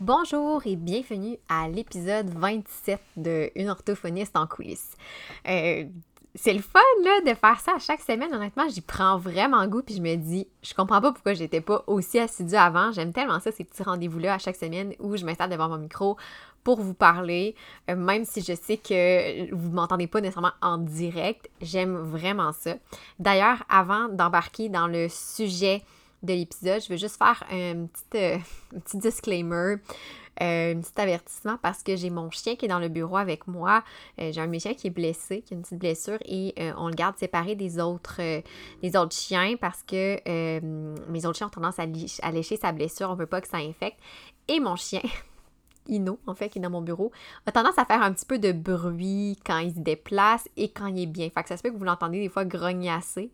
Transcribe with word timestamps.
Bonjour 0.00 0.62
et 0.64 0.76
bienvenue 0.76 1.36
à 1.50 1.68
l'épisode 1.68 2.30
27 2.30 3.02
de 3.18 3.50
Une 3.54 3.68
orthophoniste 3.68 4.34
en 4.34 4.46
coulisses. 4.46 4.96
Euh, 5.46 5.84
c'est 6.34 6.54
le 6.54 6.62
fun 6.62 6.80
là, 7.04 7.20
de 7.20 7.36
faire 7.36 7.60
ça 7.60 7.74
à 7.76 7.78
chaque 7.78 8.00
semaine. 8.00 8.32
Honnêtement, 8.32 8.66
j'y 8.70 8.80
prends 8.80 9.18
vraiment 9.18 9.66
goût 9.66 9.82
puis 9.82 9.96
je 9.96 10.00
me 10.00 10.16
dis, 10.16 10.48
je 10.62 10.72
comprends 10.72 11.02
pas 11.02 11.12
pourquoi 11.12 11.34
j'étais 11.34 11.60
pas 11.60 11.84
aussi 11.86 12.18
assidue 12.18 12.54
avant. 12.54 12.92
J'aime 12.92 13.12
tellement 13.12 13.40
ça, 13.40 13.52
ces 13.52 13.62
petits 13.62 13.82
rendez-vous-là 13.82 14.32
à 14.32 14.38
chaque 14.38 14.56
semaine 14.56 14.94
où 15.00 15.18
je 15.18 15.26
m'installe 15.26 15.50
devant 15.50 15.68
mon 15.68 15.76
micro 15.76 16.16
pour 16.64 16.80
vous 16.80 16.94
parler, 16.94 17.54
euh, 17.90 17.94
même 17.94 18.24
si 18.24 18.40
je 18.40 18.54
sais 18.54 18.78
que 18.78 19.54
vous 19.54 19.70
m'entendez 19.70 20.06
pas 20.06 20.22
nécessairement 20.22 20.52
en 20.62 20.78
direct. 20.78 21.50
J'aime 21.60 21.96
vraiment 21.96 22.52
ça. 22.52 22.76
D'ailleurs, 23.18 23.64
avant 23.68 24.08
d'embarquer 24.08 24.70
dans 24.70 24.86
le 24.86 25.10
sujet 25.10 25.82
de 26.22 26.32
l'épisode, 26.32 26.82
je 26.82 26.88
veux 26.88 26.96
juste 26.96 27.16
faire 27.16 27.44
un 27.50 27.86
petit, 27.86 28.16
euh, 28.16 28.38
disclaimer. 28.94 29.76
Euh, 30.42 30.74
un 30.74 30.80
petit 30.80 30.98
avertissement 30.98 31.58
parce 31.60 31.82
que 31.82 31.96
j'ai 31.96 32.08
mon 32.08 32.30
chien 32.30 32.56
qui 32.56 32.64
est 32.64 32.68
dans 32.68 32.78
le 32.78 32.88
bureau 32.88 33.18
avec 33.18 33.46
moi. 33.46 33.84
Euh, 34.18 34.32
j'ai 34.32 34.40
un 34.40 34.46
de 34.46 34.50
mes 34.50 34.58
qui 34.58 34.86
est 34.86 34.90
blessé, 34.90 35.42
qui 35.42 35.52
a 35.52 35.56
une 35.56 35.62
petite 35.62 35.78
blessure 35.78 36.16
et 36.24 36.54
on 36.78 36.88
le 36.88 36.94
garde 36.94 37.18
séparé 37.18 37.56
des 37.56 37.78
autres, 37.78 38.22
des 38.80 38.96
autres 38.96 39.14
chiens 39.14 39.56
parce 39.60 39.82
que 39.82 40.18
mes 41.10 41.26
autres 41.26 41.36
chiens 41.36 41.48
ont 41.48 41.50
tendance 41.50 41.78
à, 41.78 41.82
à 42.22 42.30
lécher 42.30 42.56
sa 42.56 42.72
blessure. 42.72 43.10
On 43.10 43.16
veut 43.16 43.26
pas 43.26 43.42
que 43.42 43.48
ça 43.48 43.58
infecte. 43.58 43.98
Et 44.48 44.60
mon 44.60 44.76
chien, 44.76 45.02
Ino, 45.90 46.18
en 46.26 46.34
fait, 46.34 46.48
qui 46.48 46.58
est 46.58 46.62
dans 46.62 46.70
mon 46.70 46.80
bureau, 46.80 47.12
a 47.46 47.52
tendance 47.52 47.78
à 47.78 47.84
faire 47.84 48.02
un 48.02 48.12
petit 48.12 48.24
peu 48.24 48.38
de 48.38 48.52
bruit 48.52 49.38
quand 49.44 49.58
il 49.58 49.74
se 49.74 49.80
déplace 49.80 50.48
et 50.56 50.70
quand 50.70 50.86
il 50.86 51.02
est 51.02 51.06
bien. 51.06 51.28
Fait 51.30 51.42
que 51.42 51.48
ça 51.48 51.56
se 51.56 51.62
peut 51.62 51.70
que 51.70 51.76
vous 51.76 51.84
l'entendez 51.84 52.20
des 52.20 52.28
fois 52.28 52.44
grognasser, 52.44 53.30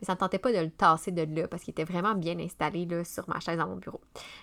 mais 0.00 0.06
ça 0.06 0.14
ne 0.14 0.18
tentait 0.18 0.38
pas 0.38 0.52
de 0.52 0.58
le 0.58 0.70
tasser 0.70 1.12
de 1.12 1.22
là 1.40 1.48
parce 1.48 1.62
qu'il 1.62 1.72
était 1.72 1.84
vraiment 1.84 2.14
bien 2.14 2.38
installé 2.38 2.86
là, 2.86 3.04
sur 3.04 3.28
ma 3.28 3.40
chaise 3.40 3.58
dans 3.58 3.68
mon 3.68 3.76
bureau. 3.76 4.00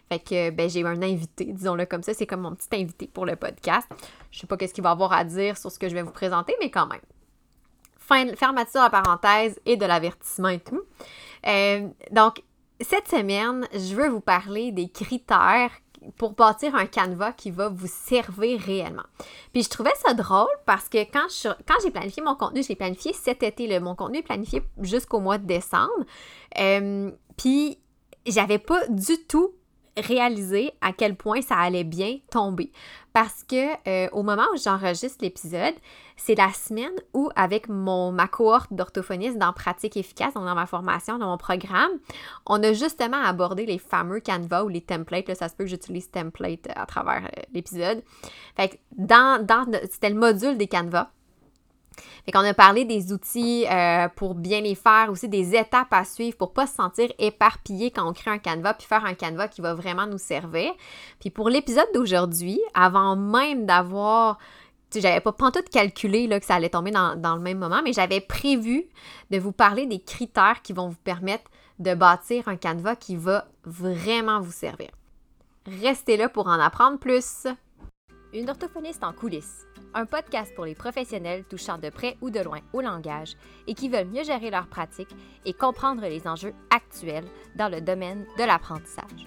Fait 0.09 0.19
que 0.19 0.49
ben, 0.49 0.69
j'ai 0.69 0.79
eu 0.79 0.87
un 0.87 1.01
invité, 1.01 1.45
disons-le 1.45 1.85
comme 1.85 2.03
ça, 2.03 2.13
c'est 2.13 2.25
comme 2.25 2.41
mon 2.41 2.55
petit 2.55 2.69
invité 2.73 3.07
pour 3.07 3.25
le 3.25 3.35
podcast. 3.35 3.87
Je 4.31 4.39
sais 4.39 4.47
pas 4.47 4.57
qu'est-ce 4.57 4.73
qu'il 4.73 4.83
va 4.83 4.91
avoir 4.91 5.13
à 5.13 5.23
dire 5.23 5.57
sur 5.57 5.71
ce 5.71 5.79
que 5.79 5.89
je 5.89 5.93
vais 5.93 6.03
vous 6.03 6.11
présenter, 6.11 6.55
mais 6.59 6.71
quand 6.71 6.87
même. 6.87 7.01
Fin, 7.97 8.33
fermeture 8.35 8.81
à 8.81 8.89
parenthèse 8.89 9.59
et 9.65 9.75
de 9.75 9.85
l'avertissement 9.85 10.49
et 10.49 10.59
tout. 10.59 10.81
Euh, 11.45 11.87
donc, 12.11 12.41
cette 12.79 13.07
semaine, 13.07 13.67
je 13.73 13.95
veux 13.95 14.07
vous 14.07 14.21
parler 14.21 14.71
des 14.71 14.87
critères 14.87 15.71
pour 16.17 16.33
bâtir 16.33 16.75
un 16.75 16.85
canevas 16.85 17.33
qui 17.33 17.51
va 17.51 17.69
vous 17.69 17.87
servir 17.87 18.59
réellement. 18.59 19.03
Puis 19.53 19.63
je 19.63 19.69
trouvais 19.69 19.93
ça 20.05 20.13
drôle 20.13 20.47
parce 20.65 20.89
que 20.89 20.99
quand, 21.11 21.27
j'ai 21.83 21.91
planifié 21.91 22.23
mon 22.23 22.35
contenu, 22.35 22.63
je 22.63 22.69
l'ai 22.69 22.75
planifié 22.75 23.13
cet 23.13 23.43
été. 23.43 23.67
Là. 23.67 23.79
Mon 23.79 23.95
contenu 23.95 24.19
est 24.19 24.23
planifié 24.23 24.61
jusqu'au 24.81 25.19
mois 25.19 25.37
de 25.37 25.45
décembre. 25.45 26.05
Euh, 26.59 27.11
puis 27.37 27.79
j'avais 28.25 28.59
pas 28.59 28.87
du 28.87 29.17
tout 29.27 29.53
réalisé 29.97 30.71
à 30.81 30.93
quel 30.93 31.15
point 31.15 31.41
ça 31.41 31.55
allait 31.57 31.83
bien 31.83 32.17
tomber. 32.31 32.71
Parce 33.13 33.43
que 33.43 33.73
euh, 33.87 34.09
au 34.11 34.21
moment 34.21 34.45
où 34.53 34.57
j'enregistre 34.57 35.17
l'épisode, 35.21 35.73
c'est 36.17 36.35
la 36.35 36.53
semaine 36.53 36.93
où, 37.13 37.29
avec 37.35 37.67
mon, 37.67 38.11
ma 38.11 38.27
cohorte 38.27 38.71
d'orthophonistes 38.71 39.37
dans 39.37 39.53
Pratique 39.53 39.97
efficace, 39.97 40.35
dans 40.35 40.53
ma 40.53 40.67
formation, 40.67 41.17
dans 41.17 41.27
mon 41.27 41.37
programme, 41.37 41.91
on 42.45 42.61
a 42.61 42.73
justement 42.73 43.17
abordé 43.17 43.65
les 43.65 43.79
fameux 43.79 44.19
Canva 44.19 44.63
ou 44.63 44.67
les 44.67 44.81
templates. 44.81 45.29
Là, 45.29 45.35
ça 45.35 45.49
se 45.49 45.55
peut 45.55 45.63
que 45.63 45.69
j'utilise 45.69 46.11
template 46.11 46.67
à 46.75 46.85
travers 46.85 47.25
euh, 47.25 47.41
l'épisode. 47.53 48.03
Fait 48.55 48.69
que 48.69 48.75
dans, 48.91 49.43
dans 49.43 49.65
c'était 49.89 50.09
le 50.09 50.15
module 50.15 50.57
des 50.57 50.67
Canva. 50.67 51.11
Fait 52.25 52.31
qu'on 52.31 52.39
a 52.39 52.53
parlé 52.53 52.85
des 52.85 53.11
outils 53.13 53.65
euh, 53.69 54.07
pour 54.15 54.35
bien 54.35 54.61
les 54.61 54.75
faire, 54.75 55.09
aussi 55.09 55.29
des 55.29 55.55
étapes 55.55 55.91
à 55.91 56.03
suivre 56.03 56.37
pour 56.37 56.53
pas 56.53 56.67
se 56.67 56.75
sentir 56.75 57.11
éparpillé 57.19 57.91
quand 57.91 58.07
on 58.07 58.13
crée 58.13 58.31
un 58.31 58.37
canevas, 58.37 58.73
puis 58.73 58.87
faire 58.87 59.05
un 59.05 59.13
canevas 59.13 59.47
qui 59.47 59.61
va 59.61 59.73
vraiment 59.73 60.07
nous 60.07 60.17
servir. 60.17 60.71
Puis 61.19 61.29
pour 61.29 61.49
l'épisode 61.49 61.87
d'aujourd'hui, 61.93 62.59
avant 62.73 63.15
même 63.15 63.65
d'avoir 63.65 64.37
j'avais 64.95 65.19
pas 65.19 65.33
tout 65.33 65.63
calculé 65.71 66.27
que 66.39 66.45
ça 66.45 66.55
allait 66.55 66.69
tomber 66.69 66.91
dans, 66.91 67.15
dans 67.15 67.35
le 67.35 67.41
même 67.41 67.57
moment, 67.57 67.81
mais 67.83 67.93
j'avais 67.93 68.21
prévu 68.21 68.85
de 69.31 69.37
vous 69.37 69.51
parler 69.51 69.85
des 69.85 69.99
critères 69.99 70.61
qui 70.61 70.73
vont 70.73 70.87
vous 70.87 70.97
permettre 71.03 71.43
de 71.79 71.93
bâtir 71.93 72.47
un 72.47 72.55
canevas 72.55 72.95
qui 72.95 73.15
va 73.15 73.47
vraiment 73.63 74.39
vous 74.39 74.51
servir. 74.51 74.89
Restez 75.81 76.17
là 76.17 76.29
pour 76.29 76.47
en 76.47 76.59
apprendre 76.59 76.97
plus. 76.97 77.47
Une 78.33 78.49
orthophoniste 78.49 79.03
en 79.03 79.13
coulisses 79.13 79.67
un 79.93 80.05
podcast 80.05 80.53
pour 80.53 80.65
les 80.65 80.75
professionnels 80.75 81.43
touchant 81.45 81.77
de 81.77 81.89
près 81.89 82.17
ou 82.21 82.29
de 82.29 82.39
loin 82.39 82.59
au 82.73 82.81
langage 82.81 83.35
et 83.67 83.73
qui 83.73 83.89
veulent 83.89 84.07
mieux 84.07 84.23
gérer 84.23 84.51
leur 84.51 84.67
pratique 84.67 85.09
et 85.45 85.53
comprendre 85.53 86.03
les 86.03 86.27
enjeux 86.27 86.53
actuels 86.69 87.25
dans 87.55 87.69
le 87.69 87.81
domaine 87.81 88.25
de 88.37 88.43
l'apprentissage. 88.43 89.25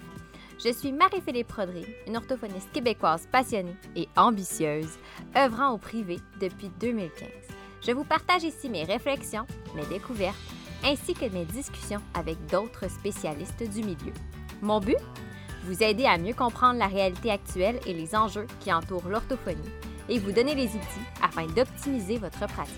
Je 0.63 0.71
suis 0.71 0.91
Marie-Philippe 0.91 1.47
Prodry, 1.47 1.85
une 2.07 2.15
orthophoniste 2.15 2.71
québécoise 2.71 3.27
passionnée 3.31 3.75
et 3.95 4.07
ambitieuse, 4.15 4.97
œuvrant 5.35 5.71
au 5.71 5.77
privé 5.77 6.19
depuis 6.39 6.69
2015. 6.79 7.27
Je 7.81 7.91
vous 7.91 8.03
partage 8.03 8.43
ici 8.43 8.69
mes 8.69 8.83
réflexions, 8.83 9.47
mes 9.75 9.85
découvertes, 9.87 10.37
ainsi 10.85 11.15
que 11.15 11.25
mes 11.25 11.45
discussions 11.45 12.01
avec 12.13 12.37
d'autres 12.45 12.89
spécialistes 12.89 13.63
du 13.63 13.83
milieu. 13.83 14.13
Mon 14.61 14.79
but? 14.79 14.97
Vous 15.63 15.83
aider 15.83 16.05
à 16.05 16.17
mieux 16.17 16.33
comprendre 16.33 16.79
la 16.79 16.87
réalité 16.87 17.29
actuelle 17.29 17.79
et 17.85 17.93
les 17.93 18.15
enjeux 18.15 18.47
qui 18.61 18.73
entourent 18.73 19.07
l'orthophonie 19.07 19.59
et 20.09 20.17
vous 20.17 20.31
donner 20.31 20.55
les 20.55 20.67
outils 20.67 21.07
afin 21.21 21.45
d'optimiser 21.45 22.17
votre 22.17 22.47
pratique. 22.47 22.73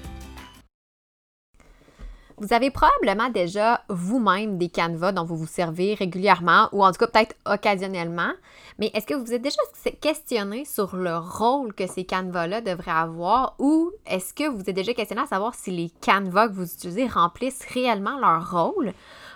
Vous 2.37 2.51
avez 2.51 2.71
probablement 2.71 3.29
déjà 3.29 3.83
vous-même 3.87 4.57
des 4.57 4.67
canevas 4.67 5.13
dont 5.13 5.23
vous 5.23 5.37
vous 5.37 5.47
servez 5.47 5.93
régulièrement 5.93 6.67
ou 6.73 6.83
en 6.83 6.91
tout 6.91 6.97
cas 6.97 7.07
peut-être 7.07 7.35
occasionnellement, 7.45 8.33
mais 8.79 8.91
est-ce 8.93 9.05
que 9.05 9.13
vous 9.13 9.23
vous 9.23 9.33
êtes 9.33 9.41
déjà 9.41 9.61
questionné 10.01 10.65
sur 10.65 10.97
le 10.97 11.15
rôle 11.17 11.73
que 11.73 11.87
ces 11.87 12.03
canevas-là 12.03 12.59
devraient 12.59 12.91
avoir 12.91 13.55
ou 13.59 13.91
est-ce 14.05 14.33
que 14.33 14.49
vous 14.49 14.61
êtes 14.61 14.75
déjà 14.75 14.93
questionné 14.93 15.21
à 15.21 15.27
savoir 15.27 15.55
si 15.55 15.71
les 15.71 15.89
canevas 16.01 16.49
que 16.49 16.53
vous 16.53 16.73
utilisez 16.73 17.07
remplissent 17.07 17.65
réellement 17.73 18.19
leur 18.19 18.51
rôle? 18.51 18.91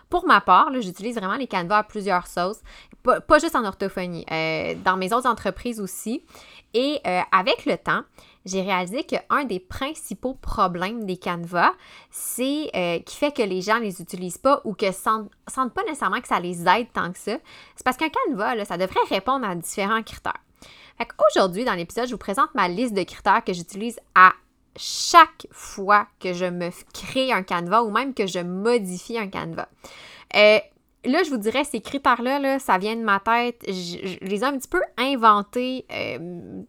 Pour 0.10 0.26
ma 0.26 0.40
part, 0.40 0.70
j'utilise 0.80 1.18
vraiment 1.18 1.36
les 1.36 1.48
canevas 1.48 1.80
à 1.80 1.84
plusieurs 1.84 2.28
sauces, 2.28 2.62
pas, 3.04 3.40
juste 3.40 3.56
en 3.56 3.64
orthophonie, 3.64 4.26
euh, 4.32 4.76
dans 4.84 4.98
mes 4.98 5.14
autres 5.14 5.28
entreprises 5.28 5.80
aussi. 5.80 6.24
Et 6.74 7.00
euh, 7.08 7.22
avec 7.32 7.66
le 7.66 7.78
temps, 7.78 8.02
j'ai 8.46 8.62
réalisé 8.62 9.04
qu'un 9.04 9.46
des 9.46 9.60
principaux 9.60 10.34
problèmes 10.36 11.06
des 11.06 11.18
canevas, 11.18 11.72
c'est 12.12 12.70
euh, 12.76 13.00
qui 13.00 13.16
fait 13.16 13.32
que 13.32 13.42
les 13.42 13.62
gens 13.62 13.76
ne 13.76 13.86
les 13.86 14.02
utilisent 14.02 14.38
pas 14.38 14.62
ou 14.66 14.74
que 14.74 14.92
sentent, 14.92 15.30
sentent 15.48 15.74
pas 15.74 15.84
nécessairement 15.84 16.22
que 16.22 16.28
ça 16.28 16.40
les 16.40 16.68
aide 16.68 16.88
tant 16.94 17.12
que 17.12 17.20
ça. 17.20 17.38
C'est 17.76 17.84
parce 17.84 17.98
qu'un 17.98 18.10
canevas, 18.10 18.56
là, 18.56 18.66
ça 18.66 18.78
devrait 18.78 19.00
répondre 19.10 19.48
à 19.48 19.56
différents 19.56 20.04
critères. 20.04 20.42
Aujourd'hui, 21.30 21.64
dans 21.64 21.74
l'épisode, 21.74 22.08
je 22.08 22.14
vous 22.14 22.18
présente 22.18 22.54
ma 22.56 22.68
liste 22.68 22.94
de 22.94 23.04
critères 23.04 23.44
que 23.44 23.54
j'utilise 23.54 24.00
à 24.16 24.34
chaque 24.76 25.48
fois 25.52 26.08
que 26.20 26.34
je 26.34 26.46
me 26.46 26.70
crée 26.94 27.32
un 27.32 27.44
canevas 27.44 27.84
ou 27.84 27.92
même 27.92 28.14
que 28.14 28.28
je 28.28 28.40
modifie 28.40 29.18
un 29.18 29.28
canevas. 29.28 29.68
Euh, 30.36 30.60
là, 31.06 31.24
je 31.24 31.30
vous 31.30 31.38
dirais, 31.38 31.64
ces 31.64 31.82
critères-là, 31.82 32.40
là, 32.40 32.60
ça 32.60 32.78
vient 32.78 32.96
de 32.96 33.04
ma 33.04 33.20
tête. 33.20 33.62
Je, 33.68 34.18
les 34.26 34.40
ai 34.40 34.44
un 34.44 34.58
petit 34.58 34.68
peu 34.68 34.82
inventés 34.98 35.86
euh, 35.92 36.64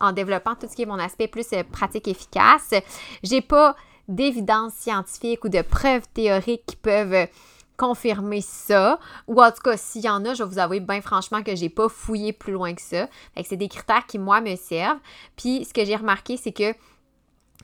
en, 0.00 0.12
développant 0.12 0.54
tout 0.54 0.66
ce 0.68 0.74
qui 0.74 0.82
est 0.82 0.86
mon 0.86 0.98
aspect 0.98 1.28
plus 1.28 1.46
euh, 1.52 1.62
pratique 1.64 2.08
efficace. 2.08 2.74
J'ai 3.22 3.40
pas 3.40 3.76
d'évidence 4.08 4.72
scientifique 4.74 5.44
ou 5.44 5.48
de 5.48 5.62
preuves 5.62 6.08
théoriques 6.14 6.64
qui 6.66 6.76
peuvent 6.76 7.28
confirmer 7.76 8.40
ça. 8.40 8.98
Ou 9.26 9.40
en 9.40 9.50
tout 9.50 9.62
cas, 9.62 9.76
s'il 9.76 10.02
y 10.02 10.08
en 10.08 10.24
a, 10.24 10.34
je 10.34 10.42
vais 10.42 10.48
vous 10.48 10.58
avouer 10.58 10.80
bien 10.80 11.00
franchement 11.00 11.42
que 11.42 11.54
j'ai 11.54 11.68
pas 11.68 11.88
fouillé 11.88 12.32
plus 12.32 12.52
loin 12.52 12.74
que 12.74 12.82
ça. 12.82 13.08
Fait 13.34 13.42
que 13.42 13.48
c'est 13.48 13.56
des 13.56 13.68
critères 13.68 14.06
qui, 14.06 14.18
moi, 14.18 14.40
me 14.40 14.56
servent. 14.56 14.98
Puis, 15.36 15.64
ce 15.64 15.72
que 15.72 15.84
j'ai 15.84 15.96
remarqué, 15.96 16.36
c'est 16.36 16.52
que 16.52 16.74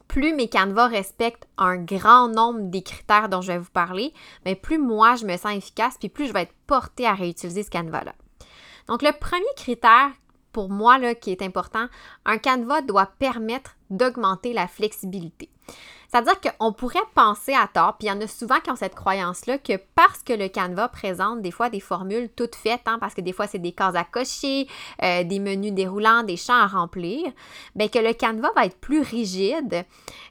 plus 0.09 0.34
mes 0.34 0.48
canevas 0.48 0.88
respectent 0.88 1.47
un 1.59 1.76
grand 1.76 2.28
nombre 2.28 2.70
des 2.70 2.82
critères 2.82 3.28
dont 3.28 3.41
je 3.41 3.53
vais 3.53 3.59
vous 3.59 3.70
parler, 3.70 4.12
mais 4.44 4.54
plus 4.54 4.78
moi 4.78 5.16
je 5.16 5.26
me 5.26 5.37
sens 5.37 5.56
efficace, 5.56 5.97
puis 5.98 6.09
plus 6.09 6.26
je 6.26 6.32
vais 6.32 6.42
être 6.42 6.54
portée 6.66 7.06
à 7.06 7.15
réutiliser 7.15 7.62
ce 7.62 7.70
canevas-là. 7.70 8.15
Donc 8.88 9.03
le 9.03 9.12
premier 9.19 9.44
critère 9.56 10.10
pour 10.53 10.71
moi 10.71 10.98
là, 10.98 11.15
qui 11.15 11.30
est 11.33 11.42
important, 11.42 11.89
un 12.24 12.39
canevas 12.39 12.83
doit 12.83 13.10
permettre 13.18 13.77
d'augmenter 13.91 14.53
la 14.53 14.68
flexibilité. 14.68 15.51
C'est-à-dire 16.15 16.41
qu'on 16.41 16.72
pourrait 16.72 17.01
penser 17.16 17.55
à 17.55 17.66
tort, 17.66 17.97
puis 17.99 18.07
il 18.07 18.09
y 18.09 18.13
en 18.13 18.21
a 18.21 18.28
souvent 18.28 18.61
qui 18.61 18.71
ont 18.71 18.77
cette 18.77 18.95
croyance-là, 18.95 19.59
que 19.59 19.72
parce 19.97 20.22
que 20.22 20.33
le 20.33 20.47
canevas 20.47 20.87
présente 20.87 21.43
des 21.43 21.51
fois 21.51 21.71
des 21.71 21.81
formules 21.81 22.28
toutes 22.37 22.55
faites, 22.55 22.83
hein, 22.87 22.99
parce 23.01 23.15
que 23.15 23.21
des 23.21 23.33
fois 23.33 23.49
c'est 23.49 23.59
des 23.59 23.72
cases 23.72 23.97
à 23.97 24.05
cocher, 24.05 24.69
euh, 25.03 25.25
des 25.25 25.41
menus 25.41 25.72
déroulants, 25.72 26.22
des 26.22 26.37
champs 26.37 26.55
à 26.55 26.69
remplir, 26.69 27.25
bien 27.75 27.89
que 27.89 27.99
le 27.99 28.13
canevas 28.13 28.53
va 28.55 28.66
être 28.66 28.78
plus 28.78 29.01
rigide 29.01 29.84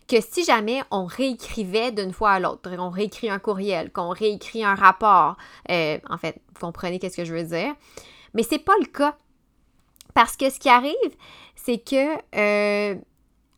que 0.07 0.21
si 0.21 0.45
jamais 0.45 0.83
on 0.89 1.03
réécrivait 1.03 1.91
d'une 1.91 2.13
fois 2.13 2.31
à 2.31 2.39
l'autre. 2.39 2.69
On 2.79 2.89
réécrit 2.89 3.29
un 3.29 3.39
courriel, 3.39 3.91
qu'on 3.91 4.09
réécrit 4.09 4.63
un 4.63 4.75
rapport. 4.75 5.35
Euh, 5.69 5.99
en 6.09 6.17
fait, 6.17 6.39
vous 6.53 6.65
comprenez 6.65 6.97
qu'est-ce 6.97 7.17
que 7.17 7.25
je 7.25 7.33
veux 7.33 7.43
dire. 7.43 7.75
Mais 8.33 8.43
c'est 8.43 8.59
pas 8.59 8.75
le 8.79 8.85
cas. 8.85 9.17
Parce 10.13 10.37
que 10.37 10.49
ce 10.49 10.59
qui 10.59 10.69
arrive, 10.69 10.93
c'est 11.55 11.79
que 11.79 12.15
euh, 12.35 12.95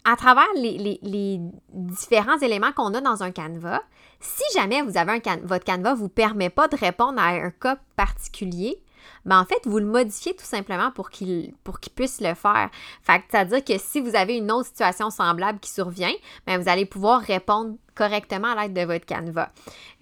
à 0.06 0.16
travers 0.16 0.48
les, 0.56 1.40
différents 1.74 2.38
éléments 2.38 2.72
qu'on 2.72 2.94
a 2.94 3.02
dans 3.02 3.24
un 3.24 3.32
canevas, 3.32 3.82
si 4.20 4.44
jamais 4.58 4.82
vous 4.82 4.98
avez 4.98 5.14
un 5.14 5.38
votre 5.44 5.66
canevas 5.66 5.92
ne 5.92 5.98
vous 5.98 6.10
permet 6.10 6.50
pas 6.50 6.68
de 6.68 6.78
répondre 6.78 7.20
à 7.20 7.30
un 7.30 7.50
cas 7.50 7.78
particulier, 7.96 8.80
ben 9.26 9.40
en 9.40 9.46
fait, 9.46 9.60
vous 9.66 9.80
le 9.80 9.86
modifiez 9.86 10.36
tout 10.36 10.46
simplement 10.46 10.92
pour 10.92 11.10
qu'il 11.10 11.54
puisse 11.96 12.22
le 12.22 12.34
faire. 12.34 12.70
C'est-à-dire 13.04 13.64
que 13.64 13.78
si 13.78 14.00
vous 14.00 14.16
avez 14.16 14.38
une 14.38 14.52
autre 14.52 14.68
situation 14.68 15.10
semblable 15.10 15.60
qui 15.60 15.72
survient, 15.72 16.14
ben 16.46 16.62
vous 16.62 16.70
allez 16.70 16.86
pouvoir 16.86 17.22
répondre 17.22 17.76
correctement 17.96 18.50
à 18.50 18.64
l'aide 18.64 18.74
de 18.74 18.82
votre 18.82 19.06
Canva. 19.06 19.52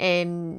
Euh, 0.02 0.56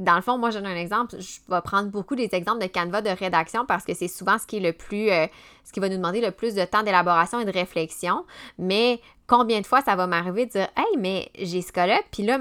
dans 0.00 0.16
le 0.16 0.22
fond, 0.22 0.38
moi, 0.38 0.50
je 0.50 0.58
donne 0.58 0.66
un 0.66 0.76
exemple. 0.76 1.16
Je 1.18 1.40
vais 1.48 1.60
prendre 1.60 1.90
beaucoup 1.90 2.16
des 2.16 2.28
exemples 2.32 2.62
de 2.62 2.66
Canva 2.66 3.02
de 3.02 3.10
rédaction 3.10 3.66
parce 3.66 3.84
que 3.84 3.94
c'est 3.94 4.08
souvent 4.08 4.38
ce 4.38 4.46
qui 4.46 4.56
est 4.56 4.60
le 4.60 4.72
plus, 4.72 5.10
euh, 5.10 5.26
ce 5.64 5.72
qui 5.72 5.80
va 5.80 5.88
nous 5.88 5.96
demander 5.96 6.20
le 6.20 6.30
plus 6.30 6.54
de 6.54 6.64
temps 6.64 6.82
d'élaboration 6.82 7.40
et 7.40 7.44
de 7.44 7.52
réflexion. 7.52 8.24
Mais 8.58 9.00
combien 9.26 9.60
de 9.60 9.66
fois 9.66 9.82
ça 9.82 9.96
va 9.96 10.06
m'arriver 10.06 10.46
de 10.46 10.52
dire, 10.52 10.68
hey, 10.76 10.96
mais 10.98 11.30
j'ai 11.38 11.62
ce 11.62 11.72
cas-là, 11.72 12.00
puis 12.10 12.22
là, 12.22 12.38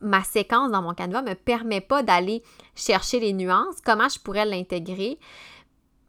ma 0.00 0.22
séquence 0.22 0.70
dans 0.70 0.82
mon 0.82 0.94
Canva 0.94 1.22
me 1.22 1.34
permet 1.34 1.80
pas 1.80 2.02
d'aller 2.02 2.42
chercher 2.74 3.20
les 3.20 3.32
nuances. 3.32 3.76
Comment 3.84 4.08
je 4.08 4.18
pourrais 4.18 4.44
l'intégrer? 4.44 5.18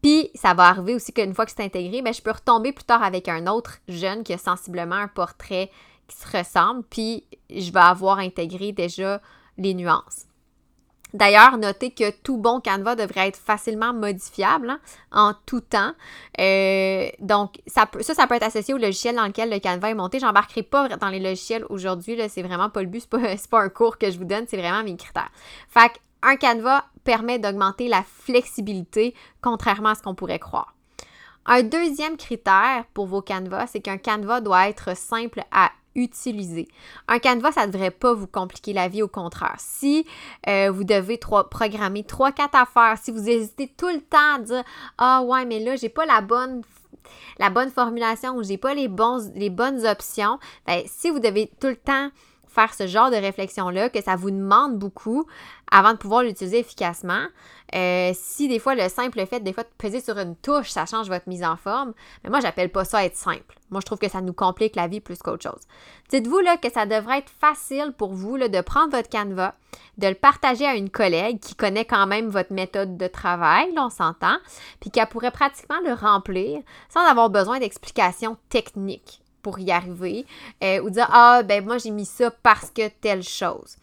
Puis, 0.01 0.29
ça 0.35 0.53
va 0.53 0.67
arriver 0.67 0.95
aussi 0.95 1.11
qu'une 1.11 1.33
fois 1.33 1.45
que 1.45 1.51
c'est 1.51 1.63
intégré, 1.63 2.01
ben, 2.01 2.13
je 2.13 2.21
peux 2.21 2.31
retomber 2.31 2.71
plus 2.71 2.85
tard 2.85 3.03
avec 3.03 3.27
un 3.27 3.47
autre 3.47 3.79
jeune 3.87 4.23
qui 4.23 4.33
a 4.33 4.37
sensiblement 4.37 4.95
un 4.95 5.07
portrait 5.07 5.71
qui 6.07 6.15
se 6.17 6.37
ressemble, 6.37 6.83
puis 6.89 7.25
je 7.49 7.71
vais 7.71 7.79
avoir 7.79 8.19
intégré 8.19 8.71
déjà 8.71 9.21
les 9.57 9.73
nuances. 9.73 10.28
D'ailleurs, 11.13 11.57
notez 11.57 11.91
que 11.91 12.11
tout 12.11 12.37
bon 12.37 12.61
Canva 12.61 12.95
devrait 12.95 13.29
être 13.29 13.37
facilement 13.37 13.93
modifiable 13.93 14.69
hein, 14.69 14.79
en 15.11 15.33
tout 15.45 15.61
temps. 15.61 15.93
Euh, 16.39 17.09
donc, 17.19 17.61
ça, 17.65 17.89
ça, 18.01 18.13
ça 18.13 18.27
peut 18.27 18.35
être 18.35 18.43
associé 18.43 18.73
au 18.73 18.77
logiciel 18.77 19.15
dans 19.15 19.25
lequel 19.25 19.49
le 19.49 19.59
Canva 19.59 19.89
est 19.89 19.95
monté. 19.95 20.19
J'embarquerai 20.19 20.63
pas 20.63 20.87
dans 20.89 21.09
les 21.09 21.19
logiciels 21.19 21.65
aujourd'hui. 21.69 22.19
C'est 22.29 22.43
vraiment 22.43 22.69
pas 22.69 22.81
le 22.81 22.87
but. 22.87 23.01
C'est 23.01 23.09
pas, 23.09 23.19
pas 23.49 23.63
un 23.63 23.69
cours 23.69 23.97
que 23.97 24.11
je 24.11 24.17
vous 24.17 24.25
donne. 24.25 24.45
C'est 24.47 24.57
vraiment 24.57 24.83
mes 24.83 24.95
critères. 24.97 25.31
Fait 25.69 25.91
un 26.21 26.35
Canva 26.35 26.85
permet 27.03 27.39
d'augmenter 27.39 27.87
la 27.87 28.03
flexibilité, 28.03 29.15
contrairement 29.41 29.89
à 29.89 29.95
ce 29.95 30.03
qu'on 30.03 30.15
pourrait 30.15 30.39
croire. 30.39 30.75
Un 31.45 31.63
deuxième 31.63 32.17
critère 32.17 32.85
pour 32.93 33.07
vos 33.07 33.21
Canvas, 33.21 33.67
c'est 33.67 33.79
qu'un 33.79 33.97
Canva 33.97 34.41
doit 34.41 34.69
être 34.69 34.95
simple 34.95 35.43
à 35.51 35.71
utiliser. 35.95 36.67
Un 37.07 37.19
canevas, 37.19 37.53
ça 37.53 37.67
ne 37.67 37.71
devrait 37.71 37.91
pas 37.91 38.13
vous 38.13 38.27
compliquer 38.27 38.73
la 38.73 38.87
vie, 38.87 39.01
au 39.01 39.07
contraire. 39.07 39.55
Si 39.57 40.05
euh, 40.47 40.71
vous 40.71 40.83
devez 40.83 41.17
programmer 41.17 42.01
3-4 42.03 42.49
affaires, 42.53 42.97
si 43.01 43.11
vous 43.11 43.27
hésitez 43.29 43.67
tout 43.75 43.89
le 43.89 44.01
temps 44.01 44.35
à 44.35 44.39
dire 44.39 44.63
Ah 44.97 45.21
ouais, 45.23 45.45
mais 45.45 45.59
là, 45.59 45.75
j'ai 45.75 45.89
pas 45.89 46.05
la 46.05 46.21
bonne 46.21 46.61
la 47.39 47.49
bonne 47.49 47.71
formulation 47.71 48.35
ou 48.35 48.43
j'ai 48.43 48.57
pas 48.57 48.73
les, 48.73 48.87
bons, 48.87 49.31
les 49.33 49.49
bonnes 49.49 49.85
options, 49.87 50.37
ben, 50.67 50.83
si 50.85 51.09
vous 51.09 51.19
devez 51.19 51.49
tout 51.59 51.67
le 51.67 51.75
temps 51.75 52.09
faire 52.47 52.73
ce 52.73 52.87
genre 52.87 53.11
de 53.11 53.15
réflexion-là, 53.15 53.89
que 53.89 54.01
ça 54.01 54.15
vous 54.15 54.31
demande 54.31 54.77
beaucoup 54.77 55.25
avant 55.71 55.93
de 55.93 55.97
pouvoir 55.97 56.23
l'utiliser 56.23 56.59
efficacement. 56.59 57.25
Euh, 57.75 58.11
si 58.15 58.47
des 58.47 58.57
fois 58.57 58.73
le 58.73 58.89
simple 58.89 59.23
fait 59.27 59.41
des 59.41 59.53
fois 59.53 59.63
de 59.63 59.69
peser 59.77 60.01
sur 60.01 60.17
une 60.17 60.35
touche, 60.35 60.69
ça 60.69 60.85
change 60.85 61.07
votre 61.07 61.29
mise 61.29 61.43
en 61.43 61.55
forme, 61.55 61.93
mais 62.23 62.31
moi 62.31 62.39
j'appelle 62.39 62.71
pas 62.71 62.83
ça 62.83 63.05
être 63.05 63.15
simple. 63.15 63.59
Moi 63.69 63.79
je 63.81 63.85
trouve 63.85 63.99
que 63.99 64.09
ça 64.09 64.21
nous 64.21 64.33
complique 64.33 64.75
la 64.75 64.87
vie 64.87 65.01
plus 65.01 65.19
qu'autre 65.19 65.43
chose. 65.43 65.61
Dites-vous 66.09 66.39
là 66.39 66.57
que 66.57 66.71
ça 66.71 66.87
devrait 66.87 67.19
être 67.19 67.31
facile 67.39 67.93
pour 67.95 68.13
vous 68.13 68.35
là, 68.35 68.47
de 68.47 68.61
prendre 68.61 68.95
votre 68.95 69.09
canevas, 69.09 69.53
de 69.99 70.07
le 70.07 70.15
partager 70.15 70.65
à 70.65 70.75
une 70.75 70.89
collègue 70.89 71.39
qui 71.39 71.53
connaît 71.53 71.85
quand 71.85 72.07
même 72.07 72.29
votre 72.29 72.53
méthode 72.53 72.97
de 72.97 73.07
travail, 73.07 73.71
on 73.77 73.91
s'entend, 73.91 74.37
puis 74.79 74.89
qui 74.89 74.99
pourrait 75.11 75.31
pratiquement 75.31 75.79
le 75.85 75.93
remplir 75.93 76.61
sans 76.89 77.05
avoir 77.05 77.29
besoin 77.29 77.59
d'explications 77.59 78.37
techniques 78.49 79.21
pour 79.41 79.59
y 79.59 79.71
arriver 79.71 80.25
euh, 80.63 80.81
ou 80.81 80.89
dire 80.89 81.07
ah 81.11 81.43
ben 81.43 81.63
moi 81.63 81.77
j'ai 81.77 81.91
mis 81.91 82.05
ça 82.05 82.31
parce 82.31 82.71
que 82.71 82.87
telle 82.87 83.23
chose. 83.23 83.77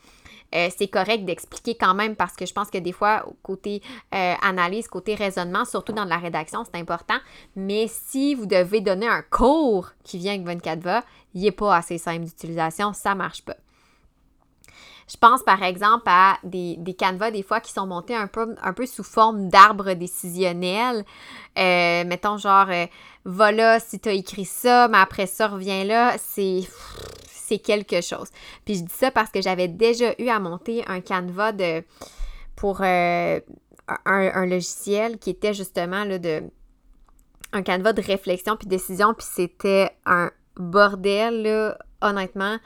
Euh, 0.57 0.69
c'est 0.77 0.89
correct 0.89 1.25
d'expliquer 1.25 1.75
quand 1.75 1.95
même 1.95 2.17
parce 2.17 2.35
que 2.35 2.47
je 2.47 2.55
pense 2.55 2.71
que 2.71 2.79
des 2.79 2.93
fois, 2.93 3.27
côté 3.43 3.83
euh, 4.15 4.35
analyse, 4.43 4.89
côté 4.89 5.15
raisonnement, 5.15 5.67
surtout 5.67 5.93
dans 5.93 6.05
la 6.05 6.17
rédaction, 6.17 6.65
c'est 6.65 6.81
important. 6.81 7.19
Mais 7.57 7.89
si 7.89 8.35
vous 8.35 8.47
devez 8.47 8.81
donner 8.81 9.07
un 9.07 9.23
cours 9.23 9.91
qui 10.03 10.17
vient 10.19 10.33
avec 10.33 10.47
votre 10.47 10.63
Canva, 10.63 11.03
il 11.35 11.43
n'est 11.43 11.51
pas 11.51 11.77
assez 11.77 11.99
simple 11.99 12.25
d'utilisation, 12.25 12.95
ça 12.95 13.11
ne 13.11 13.19
marche 13.19 13.43
pas. 13.43 13.57
Je 15.09 15.17
pense 15.17 15.43
par 15.45 15.63
exemple 15.63 16.07
à 16.07 16.39
des, 16.43 16.77
des 16.79 16.95
canevas 16.95 17.31
des 17.31 17.45
fois 17.45 17.61
qui 17.61 17.73
sont 17.73 17.87
montés 17.87 18.17
un 18.17 18.27
peu, 18.27 18.57
sous 18.87 19.05
forme 19.05 19.49
d'arbre 19.49 19.93
décisionnel. 19.93 21.05
Euh, 21.57 22.05
mettons 22.05 22.39
genre, 22.39 22.67
voilà 23.25 23.79
si 23.79 24.01
tu 24.01 24.09
as 24.09 24.13
écrit 24.15 24.47
ça, 24.47 24.89
mais 24.89 24.99
après 24.99 25.27
ça, 25.27 25.47
reviens 25.47 25.85
là. 25.85 26.17
C'est 26.19 26.63
c'est 27.47 27.59
quelque 27.59 28.01
chose. 28.01 28.29
Puis 28.65 28.77
je 28.77 28.81
dis 28.83 28.95
ça 28.95 29.11
parce 29.11 29.31
que 29.31 29.41
j'avais 29.41 29.69
déjà 29.69 30.15
eu 30.19 30.29
à 30.29 30.39
monter 30.39 30.85
un 30.87 31.01
canevas 31.01 31.53
pour 32.57 32.81
euh, 32.81 33.41
un, 34.05 34.47
logiciel 34.47 35.19
qui 35.19 35.31
était 35.31 35.55
justement 35.55 36.05
là, 36.05 36.19
de, 36.19 36.43
un 37.53 37.63
canevas 37.63 37.93
de 37.93 38.03
réflexion 38.03 38.57
puis 38.57 38.67
décision, 38.67 39.15
puis 39.15 39.27
c'était 39.31 39.91
un 40.07 40.31
bordel, 40.57 41.43
là, 41.43 41.79
honnêtement. 42.01 42.59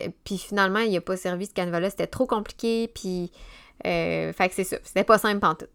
Euh, 0.00 0.08
puis 0.24 0.38
finalement, 0.38 0.80
il 0.80 0.92
n'a 0.92 1.00
pas 1.00 1.16
servi 1.16 1.46
ce 1.46 1.54
canevas-là. 1.54 1.90
C'était 1.90 2.06
trop 2.06 2.26
compliqué, 2.26 2.90
puis... 2.94 3.30
Euh, 3.86 4.32
fait 4.32 4.48
que 4.48 4.56
c'est 4.56 4.64
ça. 4.64 4.78
C'était 4.82 5.04
pas 5.04 5.18
simple 5.18 5.46
en 5.46 5.54
tout. 5.54 5.66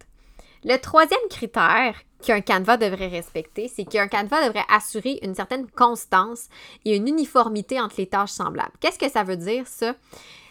Le 0.65 0.77
troisième 0.77 1.19
critère 1.30 1.95
qu'un 2.21 2.39
canevas 2.39 2.77
devrait 2.77 3.07
respecter, 3.07 3.68
c'est 3.68 3.83
qu'un 3.83 4.07
canevas 4.07 4.48
devrait 4.48 4.65
assurer 4.69 5.19
une 5.21 5.36
certaine 5.36 5.69
constance 5.69 6.48
et 6.86 6.95
une 6.95 7.07
uniformité 7.07 7.81
entre 7.81 7.95
les 7.98 8.07
tâches 8.07 8.31
semblables. 8.31 8.71
Qu'est-ce 8.80 9.00
que 9.00 9.10
ça 9.10 9.24
veut 9.24 9.36
dire, 9.36 9.68
ça? 9.68 9.94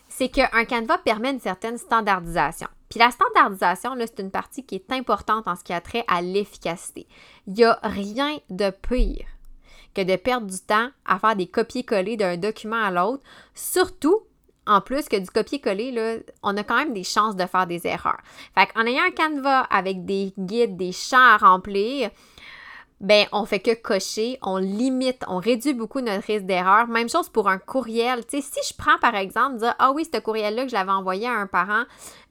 C'est 0.09 0.29
qu'un 0.29 0.65
canevas 0.67 0.99
permet 0.99 1.31
une 1.31 1.41
certaine 1.41 1.79
standardisation. 1.79 2.69
Puis 2.91 2.99
la 2.99 3.11
standardisation, 3.11 3.95
c'est 4.01 4.21
une 4.21 4.31
partie 4.31 4.67
qui 4.67 4.75
est 4.75 4.93
importante 4.93 5.49
en 5.49 5.57
ce 5.57 5.65
qui 5.65 5.73
a 5.73 5.81
trait 5.81 6.05
à 6.09 6.21
l'efficacité. 6.21 7.07
Il 7.47 7.55
n'y 7.55 7.65
a 7.65 7.79
rien 7.83 8.39
de 8.51 8.69
pire 8.69 9.27
que 9.95 10.03
de 10.03 10.17
perdre 10.17 10.47
du 10.47 10.59
temps 10.59 10.91
à 11.07 11.19
faire 11.19 11.37
des 11.37 11.47
copier-coller 11.47 12.19
d'un 12.19 12.37
document 12.37 12.83
à 12.83 12.91
l'autre, 12.91 13.23
surtout 13.55 14.21
en 14.67 14.81
plus 14.81 15.09
que 15.09 15.17
du 15.17 15.29
copier-coller, 15.29 16.25
on 16.43 16.57
a 16.57 16.63
quand 16.63 16.77
même 16.77 16.93
des 16.93 17.05
chances 17.05 17.37
de 17.37 17.47
faire 17.47 17.67
des 17.67 17.87
erreurs. 17.87 18.21
Fait 18.57 18.67
qu'en 18.67 18.87
ayant 18.87 19.05
un 19.05 19.11
canevas 19.11 19.63
avec 19.71 20.05
des 20.05 20.33
guides, 20.39 20.77
des 20.77 20.93
champs 20.93 21.19
à 21.19 21.37
remplir, 21.37 22.11
ben 23.03 23.27
on 23.33 23.45
fait 23.45 23.59
que 23.59 23.75
cocher, 23.75 24.39
on 24.43 24.59
limite, 24.59 25.25
on 25.27 25.39
réduit 25.39 25.75
beaucoup 25.75 26.01
notre 26.01 26.25
risque 26.25 26.47
d'erreur. 26.47 26.87
Même 26.87 27.09
chose 27.09 27.29
pour 27.29 27.49
un 27.49 27.59
courriel. 27.59 28.23
Si 28.29 28.41
je 28.41 28.75
prends 28.79 28.97
par 29.01 29.17
exemple, 29.17 29.59
ah 29.81 29.91
oui, 29.93 30.07
ce 30.11 30.21
courriel-là 30.21 30.63
que 30.63 30.69
je 30.71 30.75
l'avais 30.75 30.93
envoyé 30.93 31.27
à 31.27 31.33
un 31.33 31.49
parent, 31.49 31.83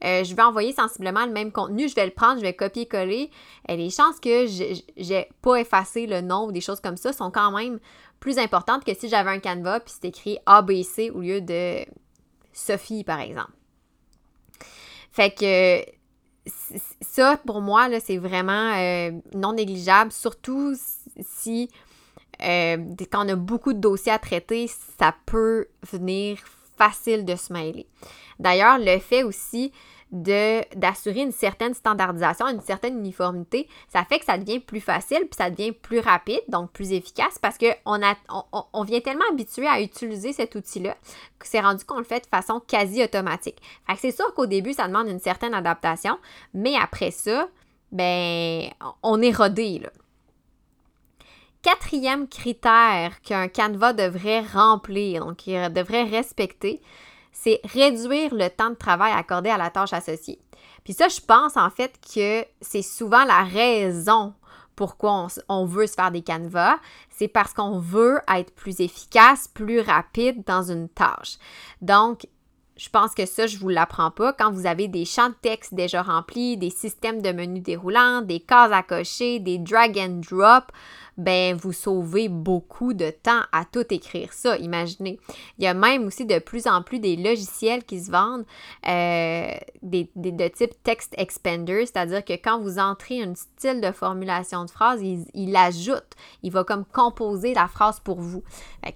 euh, 0.02 0.24
je 0.24 0.34
vais 0.34 0.42
envoyer 0.42 0.72
sensiblement 0.72 1.26
le 1.26 1.32
même 1.32 1.52
contenu, 1.52 1.90
je 1.90 1.94
vais 1.94 2.06
le 2.06 2.12
prendre, 2.12 2.36
je 2.36 2.42
vais 2.42 2.54
copier-coller. 2.54 3.30
Et 3.68 3.76
les 3.76 3.90
chances 3.90 4.18
que 4.18 4.46
j'ai 4.96 5.28
pas 5.42 5.56
effacé 5.56 6.06
le 6.06 6.22
nom 6.22 6.46
ou 6.46 6.52
des 6.52 6.62
choses 6.62 6.80
comme 6.80 6.96
ça 6.96 7.12
sont 7.12 7.30
quand 7.30 7.50
même 7.52 7.78
plus 8.18 8.38
importantes 8.38 8.84
que 8.84 8.94
si 8.94 9.10
j'avais 9.10 9.30
un 9.30 9.40
canevas 9.40 9.80
puis 9.80 9.92
c'est 10.00 10.08
écrit 10.08 10.38
ABC 10.46 11.10
au 11.10 11.20
lieu 11.20 11.40
de 11.42 11.84
Sophie, 12.52 13.04
par 13.04 13.20
exemple. 13.20 13.52
Fait 15.10 15.30
que 15.30 15.84
ça, 17.00 17.38
pour 17.46 17.60
moi, 17.60 17.88
c'est 18.00 18.18
vraiment 18.18 18.74
euh, 18.74 19.12
non 19.34 19.52
négligeable, 19.52 20.10
surtout 20.10 20.74
si 21.20 21.70
euh, 22.42 22.76
quand 23.10 23.26
on 23.26 23.28
a 23.28 23.36
beaucoup 23.36 23.72
de 23.72 23.78
dossiers 23.78 24.12
à 24.12 24.18
traiter, 24.18 24.68
ça 24.98 25.14
peut 25.26 25.66
venir 25.90 26.38
facile 26.76 27.24
de 27.24 27.36
se 27.36 27.52
mêler. 27.52 27.86
D'ailleurs, 28.38 28.78
le 28.78 28.98
fait 28.98 29.22
aussi 29.22 29.72
d'assurer 30.12 31.22
une 31.22 31.32
certaine 31.32 31.72
standardisation, 31.72 32.46
une 32.46 32.60
certaine 32.60 32.98
uniformité, 32.98 33.66
ça 33.88 34.04
fait 34.04 34.18
que 34.18 34.26
ça 34.26 34.36
devient 34.36 34.60
plus 34.60 34.80
facile, 34.80 35.20
puis 35.20 35.36
ça 35.38 35.48
devient 35.48 35.72
plus 35.72 36.00
rapide, 36.00 36.42
donc 36.48 36.70
plus 36.70 36.92
efficace, 36.92 37.38
parce 37.40 37.56
qu'on 37.56 38.00
on, 38.28 38.64
on, 38.74 38.84
vient 38.84 39.00
tellement 39.00 39.24
habitué 39.30 39.66
à 39.66 39.80
utiliser 39.80 40.34
cet 40.34 40.54
outil-là 40.54 40.96
que 41.38 41.48
c'est 41.48 41.60
rendu 41.60 41.84
qu'on 41.86 41.98
le 41.98 42.04
fait 42.04 42.20
de 42.20 42.26
façon 42.26 42.60
quasi 42.60 43.02
automatique. 43.02 43.56
Fait 43.88 43.96
c'est 43.96 44.14
sûr 44.14 44.34
qu'au 44.34 44.46
début, 44.46 44.74
ça 44.74 44.86
demande 44.86 45.08
une 45.08 45.18
certaine 45.18 45.54
adaptation, 45.54 46.18
mais 46.52 46.74
après 46.76 47.10
ça, 47.10 47.48
ben, 47.90 48.70
on 49.02 49.22
est 49.22 49.34
rodé, 49.34 49.78
là. 49.78 49.90
Quatrième 51.62 52.26
critère 52.26 53.20
qu'un 53.22 53.46
canevas 53.46 53.92
devrait 53.92 54.40
remplir, 54.40 55.24
donc 55.24 55.46
il 55.46 55.72
devrait 55.72 56.02
respecter, 56.02 56.82
c'est 57.32 57.60
réduire 57.64 58.34
le 58.34 58.48
temps 58.48 58.70
de 58.70 58.76
travail 58.76 59.12
accordé 59.12 59.50
à 59.50 59.58
la 59.58 59.70
tâche 59.70 59.92
associée. 59.92 60.38
Puis 60.84 60.92
ça, 60.92 61.08
je 61.08 61.20
pense 61.20 61.56
en 61.56 61.70
fait 61.70 61.92
que 62.14 62.44
c'est 62.60 62.82
souvent 62.82 63.24
la 63.24 63.42
raison 63.42 64.34
pourquoi 64.76 65.28
on, 65.48 65.64
veut 65.64 65.86
se 65.86 65.94
faire 65.94 66.10
des 66.10 66.22
canevas, 66.22 66.76
c'est 67.10 67.28
parce 67.28 67.52
qu'on 67.52 67.78
veut 67.78 68.20
être 68.34 68.54
plus 68.54 68.80
efficace, 68.80 69.48
plus 69.48 69.80
rapide 69.80 70.44
dans 70.46 70.62
une 70.62 70.88
tâche. 70.88 71.36
Donc, 71.80 72.26
je 72.76 72.88
pense 72.88 73.14
que 73.14 73.26
ça, 73.26 73.46
je 73.46 73.58
vous 73.58 73.68
l'apprends 73.68 74.10
pas. 74.10 74.32
Quand 74.32 74.50
vous 74.50 74.66
avez 74.66 74.88
des 74.88 75.04
champs 75.04 75.28
de 75.28 75.34
texte 75.40 75.74
déjà 75.74 76.02
remplis, 76.02 76.56
des 76.56 76.70
systèmes 76.70 77.20
de 77.20 77.30
menus 77.30 77.62
déroulants, 77.62 78.22
des 78.22 78.40
cases 78.40 78.72
à 78.72 78.82
cocher, 78.82 79.38
des 79.40 79.58
drag 79.58 79.98
and 79.98 80.20
drop, 80.30 80.72
ben 81.18 81.54
vous 81.54 81.72
sauvez 81.72 82.28
beaucoup 82.28 82.94
de 82.94 83.10
temps 83.10 83.42
à 83.52 83.64
tout 83.64 83.84
écrire 83.90 84.32
ça, 84.32 84.56
imaginez. 84.56 85.20
Il 85.58 85.64
y 85.64 85.66
a 85.66 85.74
même 85.74 86.06
aussi 86.06 86.24
de 86.24 86.38
plus 86.38 86.66
en 86.66 86.82
plus 86.82 86.98
des 86.98 87.16
logiciels 87.16 87.84
qui 87.84 88.00
se 88.00 88.10
vendent 88.10 88.46
euh, 88.88 89.52
des, 89.82 90.10
de 90.16 90.48
type 90.48 90.72
text 90.82 91.14
expander, 91.18 91.84
c'est-à-dire 91.84 92.24
que 92.24 92.32
quand 92.32 92.58
vous 92.58 92.78
entrez 92.78 93.22
un 93.22 93.34
style 93.34 93.82
de 93.82 93.92
formulation 93.92 94.64
de 94.64 94.70
phrase, 94.70 95.02
il, 95.02 95.26
il 95.34 95.54
ajoute, 95.54 96.14
il 96.42 96.50
va 96.50 96.64
comme 96.64 96.86
composer 96.86 97.52
la 97.52 97.68
phrase 97.68 98.00
pour 98.00 98.20
vous. 98.20 98.42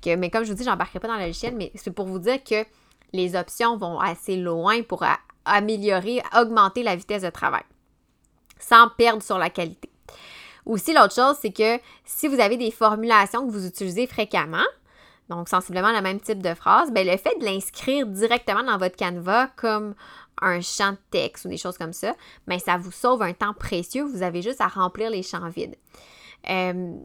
mais 0.07 0.31
comme 0.31 0.45
je 0.45 0.51
vous 0.51 0.57
dis, 0.57 0.65
j'embarquerai 0.65 1.01
pas 1.01 1.09
dans 1.09 1.17
le 1.17 1.27
logiciel, 1.27 1.55
mais 1.55 1.71
c'est 1.75 1.93
pour 1.93 2.07
vous 2.07 2.19
dire 2.19 2.43
que 2.43 2.65
les 3.17 3.35
options 3.37 3.77
vont 3.77 3.99
assez 3.99 4.37
loin 4.37 4.83
pour 4.83 5.05
améliorer, 5.45 6.23
augmenter 6.37 6.83
la 6.83 6.97
vitesse 6.97 7.23
de 7.23 7.31
travail 7.31 7.63
sans 8.59 8.89
perdre 8.89 9.23
sur 9.23 9.39
la 9.39 9.51
qualité. 9.51 9.91
Aussi, 10.65 10.93
l'autre 10.93 11.15
chose, 11.15 11.37
c'est 11.41 11.53
que 11.53 11.81
si 12.05 12.27
vous 12.29 12.41
avez 12.41 12.57
des 12.57 12.71
formulations 12.71 13.47
que 13.47 13.53
vous 13.53 13.67
utilisez 13.67 14.07
fréquemment, 14.07 14.65
donc 15.29 15.49
sensiblement 15.49 15.93
le 15.93 16.03
même 16.03 16.21
type 16.21 16.43
de 16.43 16.55
phrase, 16.55 16.93
bien, 16.93 17.05
le 17.05 17.17
fait 17.17 17.39
de 17.39 17.45
l'inscrire 17.45 18.07
directement 18.07 18.65
dans 18.65 18.79
votre 18.79 18.97
canevas 18.97 19.49
comme 19.57 19.95
un 20.43 20.61
champ 20.61 20.93
de 20.93 20.99
texte 21.11 21.45
ou 21.45 21.49
des 21.49 21.57
choses 21.57 21.79
comme 21.79 21.93
ça, 21.93 22.15
bien, 22.47 22.59
ça 22.59 22.77
vous 22.79 22.93
sauve 22.93 23.23
un 23.23 23.33
temps 23.33 23.55
précieux. 23.55 24.05
Vous 24.05 24.23
avez 24.23 24.43
juste 24.43 24.61
à 24.61 24.69
remplir 24.69 25.11
les 25.11 25.23
champs 25.23 25.49
vides. 25.49 25.77
Euh, 26.49 26.97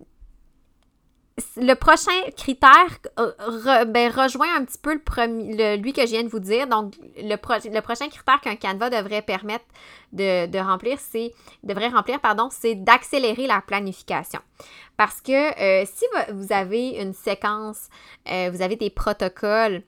le 1.57 1.73
prochain 1.75 2.11
critère 2.35 2.99
euh, 3.19 3.85
ben, 3.85 4.11
rejoint 4.11 4.55
un 4.55 4.65
petit 4.65 4.77
peu 4.77 4.93
le 4.93 4.99
premier, 4.99 5.77
lui 5.77 5.93
que 5.93 6.01
je 6.01 6.07
viens 6.07 6.23
de 6.23 6.29
vous 6.29 6.39
dire. 6.39 6.67
Donc, 6.67 6.95
le, 7.17 7.35
le 7.35 7.81
prochain 7.81 8.09
critère 8.09 8.41
qu'un 8.41 8.55
canevas 8.55 8.89
devrait 8.89 9.21
permettre 9.21 9.65
de, 10.13 10.59
remplir, 10.59 10.99
c'est 10.99 11.31
remplir, 11.93 12.19
pardon, 12.19 12.49
c'est 12.51 12.75
d'accélérer 12.75 13.47
la 13.47 13.61
planification. 13.61 14.39
Parce 14.97 15.21
que 15.21 15.31
euh, 15.31 15.85
si 15.85 16.05
vous 16.33 16.53
avez 16.53 17.01
une 17.01 17.13
séquence, 17.13 17.87
euh, 18.29 18.49
vous 18.53 18.61
avez 18.61 18.75
des 18.75 18.89
protocoles 18.89 19.83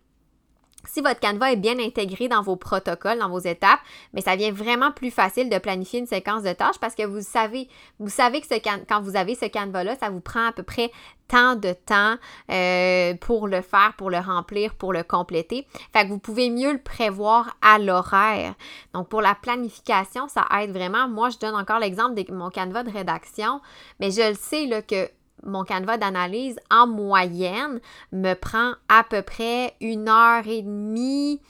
si 0.85 1.01
votre 1.01 1.19
canevas 1.19 1.51
est 1.51 1.57
bien 1.57 1.79
intégré 1.79 2.27
dans 2.27 2.41
vos 2.41 2.55
protocoles, 2.55 3.19
dans 3.19 3.29
vos 3.29 3.39
étapes, 3.39 3.79
mais 4.13 4.21
ça 4.21 4.35
devient 4.35 4.51
vraiment 4.51 4.91
plus 4.91 5.11
facile 5.11 5.49
de 5.49 5.57
planifier 5.57 5.99
une 5.99 6.07
séquence 6.07 6.43
de 6.43 6.53
tâches 6.53 6.79
parce 6.79 6.95
que 6.95 7.03
vous 7.03 7.21
savez, 7.21 7.67
vous 7.99 8.09
savez 8.09 8.41
que 8.41 8.47
quand 8.87 9.01
vous 9.01 9.15
avez 9.15 9.35
ce 9.35 9.45
canevas-là, 9.45 9.95
ça 9.99 10.09
vous 10.09 10.21
prend 10.21 10.47
à 10.47 10.51
peu 10.51 10.63
près 10.63 10.91
tant 11.27 11.55
de 11.55 11.73
temps 11.73 12.15
euh, 12.51 13.13
pour 13.15 13.47
le 13.47 13.61
faire, 13.61 13.93
pour 13.97 14.09
le 14.09 14.19
remplir, 14.19 14.75
pour 14.75 14.93
le 14.93 15.03
compléter. 15.03 15.65
Fait 15.93 16.03
que 16.03 16.09
vous 16.09 16.19
pouvez 16.19 16.49
mieux 16.49 16.73
le 16.73 16.81
prévoir 16.81 17.57
à 17.61 17.79
l'horaire. 17.79 18.53
Donc, 18.93 19.09
pour 19.09 19.21
la 19.21 19.35
planification, 19.35 20.27
ça 20.27 20.45
aide 20.59 20.71
vraiment. 20.71 21.07
Moi, 21.07 21.29
je 21.29 21.37
donne 21.39 21.55
encore 21.55 21.79
l'exemple 21.79 22.13
de 22.15 22.31
mon 22.33 22.49
canevas 22.49 22.83
de 22.83 22.91
rédaction, 22.91 23.61
mais 23.99 24.11
je 24.11 24.29
le 24.29 24.35
sais 24.35 24.65
là, 24.65 24.81
que 24.81 25.09
mon 25.43 25.63
canevas 25.63 25.97
d'analyse, 25.97 26.59
en 26.71 26.87
moyenne, 26.87 27.79
me 28.11 28.33
prend 28.33 28.73
à 28.89 29.03
peu 29.03 29.21
près 29.21 29.75
une 29.81 30.09
heure 30.09 30.47
et 30.47 30.61
demie, 30.61 31.41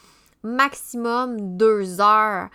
maximum 0.43 1.57
deux 1.57 2.01
heures 2.01 2.49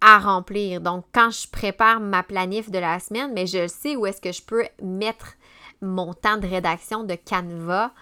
à 0.00 0.18
remplir. 0.18 0.80
Donc, 0.80 1.04
quand 1.12 1.30
je 1.30 1.48
prépare 1.48 2.00
ma 2.00 2.22
planif 2.22 2.70
de 2.70 2.78
la 2.78 3.00
semaine, 3.00 3.32
mais 3.34 3.46
je 3.46 3.66
sais 3.66 3.96
où 3.96 4.06
est-ce 4.06 4.20
que 4.20 4.32
je 4.32 4.42
peux 4.42 4.64
mettre 4.82 5.34
mon 5.82 6.14
temps 6.14 6.38
de 6.38 6.46
rédaction 6.46 7.04
de 7.04 7.14
Canva 7.14 7.92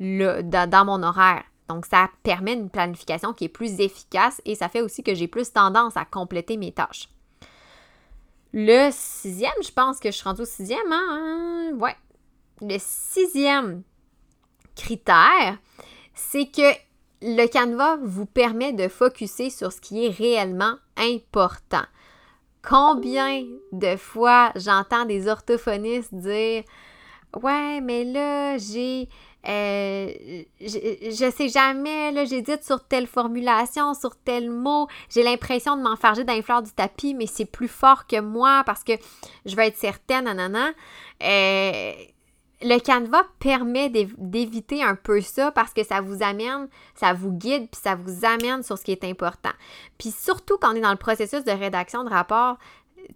dans 0.00 0.84
mon 0.84 1.02
horaire. 1.02 1.44
Donc, 1.68 1.86
ça 1.86 2.10
permet 2.22 2.54
une 2.54 2.68
planification 2.68 3.32
qui 3.32 3.44
est 3.44 3.48
plus 3.48 3.80
efficace 3.80 4.42
et 4.44 4.54
ça 4.54 4.68
fait 4.68 4.82
aussi 4.82 5.02
que 5.02 5.14
j'ai 5.14 5.28
plus 5.28 5.52
tendance 5.52 5.96
à 5.96 6.04
compléter 6.04 6.56
mes 6.56 6.72
tâches. 6.72 7.08
Le 8.52 8.90
sixième, 8.92 9.52
je 9.64 9.72
pense 9.72 9.98
que 9.98 10.10
je 10.10 10.16
suis 10.16 10.24
rendue 10.24 10.42
au 10.42 10.46
sixième, 10.46 10.92
hein? 10.92 11.72
Ouais, 11.76 11.96
le 12.60 12.76
sixième 12.78 13.82
critère, 14.76 15.58
c'est 16.14 16.46
que 16.46 16.72
le 17.22 17.46
canevas 17.46 17.96
vous 18.02 18.26
permet 18.26 18.72
de 18.72 18.88
focuser 18.88 19.50
sur 19.50 19.72
ce 19.72 19.80
qui 19.80 20.06
est 20.06 20.10
réellement 20.10 20.74
important. 20.96 21.84
Combien 22.62 23.44
de 23.72 23.96
fois 23.96 24.52
j'entends 24.56 25.04
des 25.04 25.28
orthophonistes 25.28 26.14
dire 26.14 26.64
Ouais, 27.42 27.80
mais 27.80 28.04
là, 28.04 28.58
j'ai. 28.58 29.08
Euh, 29.46 30.10
je, 30.60 31.32
sais 31.36 31.48
jamais, 31.48 32.12
là, 32.12 32.24
j'hésite 32.24 32.64
sur 32.64 32.82
telle 32.86 33.06
formulation, 33.06 33.92
sur 33.92 34.16
tel 34.16 34.50
mot. 34.50 34.86
J'ai 35.10 35.22
l'impression 35.22 35.76
de 35.76 35.82
m'enfarger 35.82 36.24
dans 36.24 36.32
les 36.32 36.42
fleurs 36.42 36.62
du 36.62 36.72
tapis, 36.72 37.12
mais 37.12 37.26
c'est 37.26 37.44
plus 37.44 37.68
fort 37.68 38.06
que 38.06 38.20
moi 38.20 38.62
parce 38.64 38.84
que 38.84 38.92
je 39.44 39.54
veux 39.54 39.62
être 39.62 39.76
certaine, 39.76 40.24
nanana. 40.24 40.70
Euh, 41.22 41.92
le 42.64 42.78
canevas 42.78 43.24
permet 43.38 43.90
d'éviter 43.90 44.82
un 44.82 44.94
peu 44.96 45.20
ça 45.20 45.52
parce 45.52 45.72
que 45.72 45.84
ça 45.84 46.00
vous 46.00 46.22
amène, 46.22 46.68
ça 46.94 47.12
vous 47.12 47.30
guide, 47.30 47.68
puis 47.70 47.80
ça 47.82 47.94
vous 47.94 48.24
amène 48.24 48.62
sur 48.62 48.78
ce 48.78 48.84
qui 48.84 48.92
est 48.92 49.04
important. 49.04 49.52
Puis 49.98 50.10
surtout 50.10 50.56
quand 50.58 50.72
on 50.72 50.76
est 50.76 50.80
dans 50.80 50.90
le 50.90 50.96
processus 50.96 51.44
de 51.44 51.50
rédaction 51.50 52.04
de 52.04 52.10
rapport, 52.10 52.58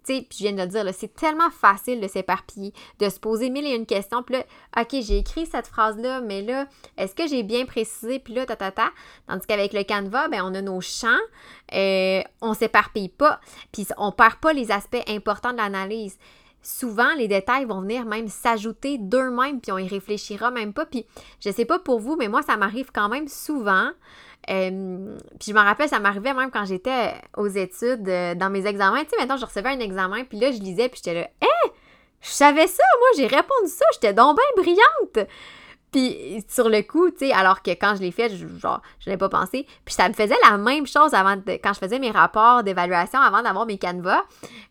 tu 0.05 0.17
sais, 0.17 0.27
je 0.31 0.37
viens 0.37 0.53
de 0.53 0.61
le 0.61 0.67
dire, 0.67 0.85
c'est 0.93 1.15
tellement 1.15 1.49
facile 1.49 1.99
de 1.99 2.07
s'éparpiller, 2.07 2.73
de 2.99 3.09
se 3.09 3.19
poser 3.19 3.49
mille 3.49 3.65
et 3.65 3.73
une 3.73 3.87
questions. 3.87 4.21
Puis 4.21 4.35
là, 4.35 4.43
OK, 4.79 5.01
j'ai 5.01 5.17
écrit 5.17 5.47
cette 5.47 5.65
phrase-là, 5.65 6.21
mais 6.21 6.43
là, 6.43 6.67
est-ce 6.95 7.15
que 7.15 7.27
j'ai 7.27 7.41
bien 7.41 7.65
précisé? 7.65 8.19
Puis 8.19 8.35
là, 8.35 8.45
ta, 8.45 8.55
ta, 8.55 8.71
ta. 8.71 8.91
Tandis 9.27 9.47
qu'avec 9.47 9.73
le 9.73 9.83
Canva, 9.83 10.27
ben, 10.27 10.43
on 10.43 10.53
a 10.53 10.61
nos 10.61 10.79
champs, 10.79 11.07
euh, 11.73 12.21
on 12.41 12.53
s'éparpille 12.53 13.09
pas, 13.09 13.39
puis 13.71 13.87
on 13.97 14.11
perd 14.11 14.35
pas 14.35 14.53
les 14.53 14.71
aspects 14.71 15.03
importants 15.07 15.53
de 15.53 15.57
l'analyse 15.57 16.19
souvent 16.61 17.13
les 17.15 17.27
détails 17.27 17.65
vont 17.65 17.81
venir 17.81 18.05
même 18.05 18.27
s'ajouter 18.27 18.97
d'eux-mêmes, 18.97 19.61
puis 19.61 19.71
on 19.71 19.77
y 19.77 19.87
réfléchira 19.87 20.51
même 20.51 20.73
pas. 20.73 20.85
Puis 20.85 21.05
je 21.39 21.51
sais 21.51 21.65
pas 21.65 21.79
pour 21.79 21.99
vous, 21.99 22.15
mais 22.15 22.27
moi, 22.27 22.41
ça 22.41 22.57
m'arrive 22.57 22.91
quand 22.93 23.09
même 23.09 23.27
souvent. 23.27 23.91
Euh, 24.49 25.17
puis 25.39 25.49
je 25.49 25.53
me 25.53 25.59
rappelle, 25.59 25.89
ça 25.89 25.99
m'arrivait 25.99 26.33
même 26.33 26.49
quand 26.49 26.65
j'étais 26.65 27.13
aux 27.37 27.47
études, 27.47 28.07
euh, 28.07 28.35
dans 28.35 28.49
mes 28.49 28.65
examens. 28.65 29.03
Tu 29.03 29.09
sais, 29.09 29.17
maintenant, 29.17 29.37
je 29.37 29.45
recevais 29.45 29.69
un 29.69 29.79
examen, 29.79 30.23
puis 30.23 30.39
là, 30.39 30.51
je 30.51 30.59
lisais, 30.59 30.89
puis 30.89 31.01
j'étais 31.03 31.21
là, 31.21 31.29
hé! 31.41 31.71
je 32.21 32.29
savais 32.29 32.67
ça, 32.67 32.83
moi, 32.99 33.07
j'ai 33.15 33.27
répondu 33.27 33.67
ça, 33.69 33.85
j'étais 33.93 34.13
donc 34.13 34.37
bien 34.37 34.63
brillante! 34.63 35.29
Puis 35.91 36.43
sur 36.47 36.69
le 36.69 36.81
coup, 36.83 37.09
tu 37.09 37.27
sais, 37.27 37.31
alors 37.31 37.61
que 37.63 37.71
quand 37.71 37.95
je 37.95 38.01
l'ai 38.01 38.11
fait, 38.11 38.29
je, 38.29 38.47
genre, 38.59 38.81
je 38.99 39.09
n'ai 39.09 39.17
pas 39.17 39.29
pensé. 39.29 39.65
Puis 39.85 39.95
ça 39.95 40.07
me 40.07 40.13
faisait 40.13 40.35
la 40.47 40.57
même 40.57 40.85
chose 40.85 41.13
avant 41.13 41.35
quand 41.47 41.73
je 41.73 41.79
faisais 41.79 41.97
mes 41.97 42.11
rapports 42.11 42.63
d'évaluation 42.63 43.19
avant 43.19 43.41
d'avoir 43.41 43.65
mes 43.65 43.79
canevas. 43.79 44.21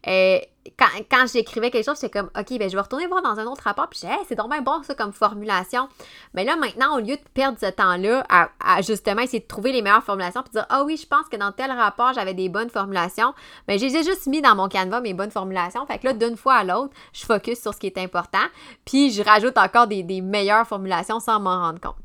Euh, 0.06 0.38
quand, 0.76 1.26
j'écrivais 1.32 1.70
quelque 1.70 1.84
chose, 1.84 1.98
j'étais 2.00 2.18
comme, 2.18 2.30
OK, 2.38 2.58
ben, 2.58 2.68
je 2.68 2.74
vais 2.74 2.80
retourner 2.80 3.06
voir 3.06 3.22
dans 3.22 3.38
un 3.38 3.46
autre 3.46 3.62
rapport. 3.64 3.88
Puis, 3.88 4.00
hey, 4.04 4.18
c'est 4.28 4.34
dommage 4.34 4.62
bon, 4.62 4.82
ça, 4.82 4.94
comme 4.94 5.12
formulation. 5.12 5.88
Mais 6.34 6.44
là, 6.44 6.56
maintenant, 6.56 6.96
au 6.96 7.00
lieu 7.00 7.16
de 7.16 7.22
perdre 7.34 7.58
ce 7.60 7.66
temps-là 7.66 8.26
à, 8.28 8.82
justement 8.82 9.22
essayer 9.22 9.40
de 9.40 9.46
trouver 9.46 9.72
les 9.72 9.82
meilleures 9.82 10.02
formulations, 10.02 10.42
puis 10.42 10.52
dire, 10.52 10.66
ah 10.68 10.84
oui, 10.84 10.96
je 10.96 11.06
pense 11.06 11.28
que 11.28 11.36
dans 11.36 11.52
tel 11.52 11.70
rapport, 11.70 12.12
j'avais 12.12 12.34
des 12.34 12.48
bonnes 12.48 12.70
formulations, 12.70 13.34
mais 13.66 13.78
j'ai 13.78 13.88
juste 14.02 14.26
mis 14.26 14.42
dans 14.42 14.54
mon 14.54 14.68
canevas 14.68 15.00
mes 15.00 15.14
bonnes 15.14 15.30
formulations. 15.30 15.86
Fait 15.86 15.98
que 15.98 16.06
là, 16.06 16.12
d'une 16.12 16.36
fois 16.36 16.54
à 16.54 16.64
l'autre, 16.64 16.94
je 17.12 17.24
focus 17.24 17.60
sur 17.60 17.74
ce 17.74 17.78
qui 17.78 17.86
est 17.86 17.98
important. 17.98 18.38
Puis, 18.84 19.12
je 19.12 19.22
rajoute 19.22 19.56
encore 19.58 19.86
des, 19.86 20.04
meilleures 20.22 20.66
formulations 20.66 21.20
sans 21.20 21.38
m'en 21.38 21.60
rendre 21.60 21.80
compte. 21.80 21.96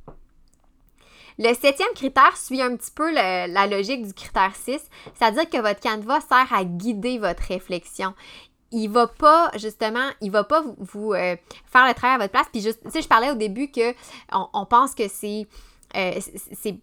Le 1.39 1.51
septième 1.55 1.89
critère 1.95 2.37
suit 2.37 2.61
un 2.61 2.75
petit 2.75 2.91
peu 2.91 3.11
la 3.11 3.67
logique 3.67 4.05
du 4.05 4.13
critère 4.13 4.55
6, 4.55 4.79
c'est-à-dire 5.15 5.49
que 5.49 5.57
votre 5.57 5.79
canevas 5.79 6.21
sert 6.21 6.53
à 6.53 6.63
guider 6.63 7.17
votre 7.17 7.41
réflexion 7.47 8.13
il 8.73 8.87
va 8.87 9.07
pas, 9.07 9.51
justement, 9.55 10.09
il 10.19 10.31
va 10.31 10.43
pas 10.43 10.63
vous, 10.77 11.13
euh, 11.13 11.35
faire 11.65 11.87
le 11.87 11.93
travail 11.93 12.15
à 12.15 12.17
votre 12.17 12.31
place. 12.31 12.47
Puis, 12.51 12.63
tu 12.63 12.89
sais, 12.89 13.01
je 13.01 13.07
parlais 13.07 13.31
au 13.31 13.35
début 13.35 13.69
que 13.71 13.93
on 14.31 14.65
pense 14.65 14.95
que 14.95 15.07
c'est 15.07 15.47
euh, 15.95 16.19
c'est 16.53 16.79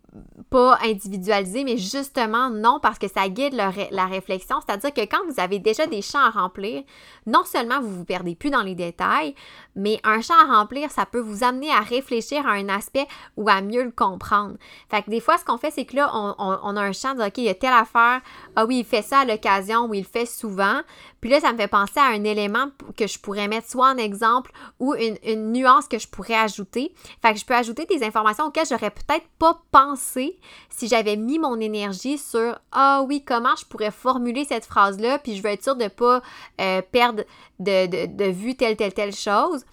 pas 0.50 0.78
individualisé, 0.84 1.64
mais 1.64 1.76
justement 1.76 2.48
non, 2.48 2.78
parce 2.80 2.98
que 2.98 3.08
ça 3.08 3.28
guide 3.28 3.54
la 3.54 4.06
réflexion. 4.06 4.58
C'est-à-dire 4.64 4.94
que 4.94 5.00
quand 5.00 5.24
vous 5.28 5.40
avez 5.40 5.58
déjà 5.58 5.86
des 5.86 6.00
champs 6.00 6.24
à 6.24 6.30
remplir, 6.30 6.84
non 7.26 7.44
seulement 7.44 7.80
vous 7.80 7.92
vous 7.92 8.04
perdez 8.04 8.36
plus 8.36 8.50
dans 8.50 8.62
les 8.62 8.76
détails, 8.76 9.34
mais 9.74 10.00
un 10.04 10.20
champ 10.20 10.34
à 10.34 10.58
remplir, 10.58 10.92
ça 10.92 11.06
peut 11.06 11.18
vous 11.18 11.42
amener 11.42 11.72
à 11.72 11.80
réfléchir 11.80 12.46
à 12.46 12.52
un 12.52 12.68
aspect 12.68 13.06
ou 13.36 13.48
à 13.48 13.60
mieux 13.62 13.82
le 13.82 13.90
comprendre. 13.90 14.56
Fait 14.88 15.02
que 15.02 15.10
des 15.10 15.20
fois, 15.20 15.38
ce 15.38 15.44
qu'on 15.44 15.58
fait, 15.58 15.72
c'est 15.72 15.84
que 15.84 15.96
là, 15.96 16.10
on, 16.14 16.76
a 16.76 16.80
un 16.80 16.92
champ 16.92 17.14
de 17.14 17.22
OK, 17.22 17.38
il 17.38 17.44
y 17.44 17.48
a 17.48 17.54
telle 17.54 17.72
affaire. 17.72 18.20
Ah 18.54 18.64
oui, 18.64 18.80
il 18.80 18.84
fait 18.84 19.02
ça 19.02 19.20
à 19.20 19.24
l'occasion 19.24 19.86
ou 19.86 19.94
il 19.94 20.02
le 20.02 20.06
fait 20.06 20.26
souvent. 20.26 20.82
Puis 21.20 21.30
là, 21.30 21.40
ça 21.40 21.52
me 21.52 21.58
fait 21.58 21.68
penser 21.68 21.98
à 21.98 22.06
un 22.06 22.24
élément 22.24 22.68
que 22.96 23.06
je 23.06 23.18
pourrais 23.18 23.48
mettre 23.48 23.68
soit 23.68 23.90
en 23.90 23.96
exemple 23.96 24.52
ou 24.78 24.94
une, 24.94 25.52
nuance 25.52 25.86
que 25.86 25.98
je 25.98 26.08
pourrais 26.08 26.34
ajouter. 26.34 26.94
Fait 27.22 27.32
que 27.32 27.38
je 27.38 27.44
peux 27.44 27.54
ajouter 27.54 27.84
des 27.86 28.02
informations 28.02 28.46
auxquelles 28.46 28.66
j'aurais 28.68 28.90
peut-être 28.90 29.26
pas 29.38 29.60
pensé 29.70 30.38
si 30.70 30.88
j'avais 30.88 31.16
mis 31.16 31.38
mon 31.38 31.60
énergie 31.60 32.18
sur 32.18 32.58
Ah 32.72 33.02
oui, 33.06 33.22
comment 33.26 33.54
je 33.56 33.66
pourrais 33.66 33.90
formuler 33.90 34.44
cette 34.44 34.64
phrase-là, 34.64 35.18
puis 35.18 35.36
je 35.36 35.42
veux 35.42 35.50
être 35.50 35.62
sûre 35.62 35.76
de 35.76 35.84
ne 35.84 35.88
pas 35.88 36.22
euh, 36.60 36.82
perdre 36.90 37.24
de, 37.58 38.30
vue 38.30 38.56
telle, 38.56 38.76
telle, 38.76 38.94
telle 38.94 39.14
chose. 39.14 39.64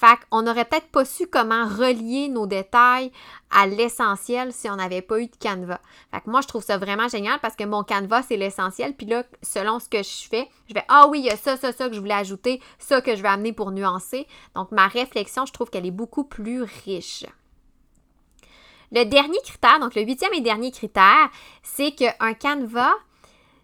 Fait 0.00 0.18
qu'on 0.30 0.40
n'aurait 0.40 0.64
peut-être 0.64 0.90
pas 0.90 1.04
su 1.04 1.26
comment 1.26 1.66
relier 1.66 2.28
nos 2.28 2.46
détails 2.46 3.12
à 3.50 3.66
l'essentiel 3.66 4.50
si 4.50 4.70
on 4.70 4.76
n'avait 4.76 5.02
pas 5.02 5.20
eu 5.20 5.26
de 5.26 5.36
Canva. 5.38 5.78
Fait 6.10 6.22
que 6.22 6.30
moi, 6.30 6.40
je 6.40 6.48
trouve 6.48 6.64
ça 6.64 6.78
vraiment 6.78 7.06
génial 7.06 7.38
parce 7.40 7.54
que 7.54 7.64
mon 7.64 7.84
Canva, 7.84 8.22
c'est 8.22 8.38
l'essentiel. 8.38 8.94
Puis 8.94 9.04
là, 9.04 9.24
selon 9.42 9.78
ce 9.78 9.90
que 9.90 10.02
je 10.02 10.26
fais, 10.26 10.48
je 10.68 10.72
vais 10.74 10.84
Ah 10.88 11.06
oui, 11.08 11.18
il 11.18 11.26
y 11.26 11.30
a 11.30 11.36
ça, 11.36 11.58
ça, 11.58 11.72
ça 11.72 11.90
que 11.90 11.94
je 11.94 12.00
voulais 12.00 12.14
ajouter, 12.14 12.62
ça 12.78 13.02
que 13.02 13.14
je 13.14 13.20
vais 13.20 13.28
amener 13.28 13.52
pour 13.52 13.72
nuancer. 13.72 14.26
Donc, 14.54 14.72
ma 14.72 14.88
réflexion, 14.88 15.44
je 15.44 15.52
trouve 15.52 15.68
qu'elle 15.68 15.84
est 15.84 15.90
beaucoup 15.90 16.24
plus 16.24 16.62
riche. 16.62 17.26
Le 18.92 19.04
dernier 19.04 19.38
critère, 19.44 19.80
donc 19.80 19.94
le 19.94 20.02
huitième 20.02 20.32
et 20.32 20.40
dernier 20.40 20.70
critère, 20.70 21.28
c'est 21.62 21.92
qu'un 21.92 22.32
Canva, 22.32 22.94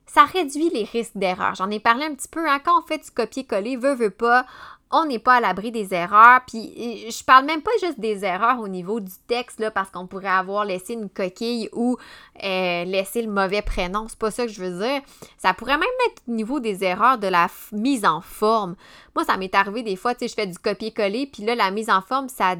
ça 0.06 0.24
réduit 0.24 0.70
les 0.70 0.84
risques 0.84 1.16
d'erreur. 1.16 1.54
J'en 1.54 1.70
ai 1.70 1.80
parlé 1.80 2.04
un 2.04 2.14
petit 2.14 2.28
peu, 2.28 2.48
hein, 2.48 2.60
quand 2.64 2.78
on 2.78 2.86
fait 2.86 2.98
du 2.98 3.10
copier-coller, 3.10 3.76
veut, 3.76 3.94
veut 3.94 4.10
pas, 4.10 4.46
on 4.90 5.06
n'est 5.06 5.18
pas 5.18 5.34
à 5.34 5.40
l'abri 5.40 5.72
des 5.72 5.92
erreurs. 5.92 6.40
Puis 6.46 7.10
je 7.10 7.24
parle 7.24 7.44
même 7.44 7.62
pas 7.62 7.70
juste 7.80 7.98
des 7.98 8.24
erreurs 8.24 8.60
au 8.60 8.68
niveau 8.68 9.00
du 9.00 9.12
texte, 9.26 9.68
parce 9.70 9.90
qu'on 9.90 10.06
pourrait 10.06 10.28
avoir 10.28 10.64
laissé 10.64 10.94
une 10.94 11.08
coquille 11.08 11.68
ou 11.72 11.96
euh, 12.42 12.84
laissé 12.84 13.22
le 13.22 13.30
mauvais 13.30 13.62
prénom. 13.62 14.06
C'est 14.08 14.18
pas 14.18 14.30
ça 14.30 14.46
que 14.46 14.52
je 14.52 14.62
veux 14.62 14.78
dire. 14.78 15.02
Ça 15.38 15.54
pourrait 15.54 15.78
même 15.78 15.88
être 16.06 16.22
au 16.28 16.32
niveau 16.32 16.60
des 16.60 16.84
erreurs 16.84 17.18
de 17.18 17.28
la 17.28 17.48
mise 17.72 18.04
en 18.04 18.20
forme. 18.20 18.76
Moi, 19.14 19.24
ça 19.24 19.36
m'est 19.36 19.54
arrivé 19.54 19.82
des 19.82 19.96
fois, 19.96 20.14
tu 20.14 20.20
sais, 20.20 20.28
je 20.28 20.34
fais 20.34 20.46
du 20.46 20.58
copier-coller, 20.58 21.26
puis 21.26 21.44
là, 21.44 21.54
la 21.54 21.70
mise 21.70 21.90
en 21.90 22.02
forme, 22.02 22.28
ça 22.28 22.54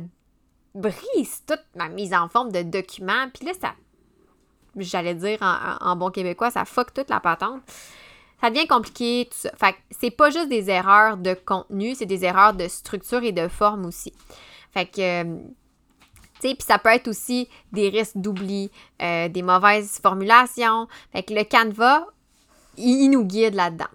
brise 0.75 1.43
toute 1.47 1.65
ma 1.75 1.89
mise 1.89 2.13
en 2.13 2.29
forme 2.29 2.53
de 2.53 2.63
document. 2.63 3.29
Puis 3.33 3.47
là, 3.47 3.53
ça 3.61 3.73
j'allais 4.77 5.15
dire 5.15 5.39
en, 5.41 5.97
bon 5.97 6.11
québécois, 6.11 6.51
ça 6.51 6.65
fuck 6.65 6.93
toute 6.93 7.11
la 7.11 7.21
patente. 7.21 7.63
Ça 8.41 8.51
devient 8.51 8.67
compliqué, 8.67 9.29
tout 9.31 9.39
ça. 9.39 9.51
Fait 9.57 9.73
que 9.73 9.79
c'est 9.91 10.11
pas 10.11 10.31
juste 10.31 10.49
des 10.49 10.71
erreurs 10.71 11.17
de 11.17 11.35
contenu, 11.35 11.95
c'est 11.95 12.07
des 12.07 12.25
erreurs 12.25 12.53
de 12.53 12.69
structure 12.69 13.23
et 13.23 13.33
de 13.33 13.49
forme 13.49 13.87
aussi. 13.87 14.13
Fait 14.73 14.87
que, 14.87 15.01
euh, 15.01 15.39
tu 16.41 16.49
sais, 16.49 16.55
puis 16.55 16.67
ça 16.67 16.79
peut 16.79 16.91
être 16.91 17.09
aussi 17.09 17.49
des 17.73 17.89
risques 17.89 18.17
d'oubli, 18.17 18.71
euh, 19.01 19.29
des 19.29 19.43
mauvaises 19.43 19.99
formulations. 20.03 20.87
Fait 21.13 21.23
que 21.23 21.33
le 21.33 21.45
Canva, 21.45 22.07
il 22.77 23.09
nous 23.09 23.25
guide 23.25 23.55
là-dedans. 23.55 23.87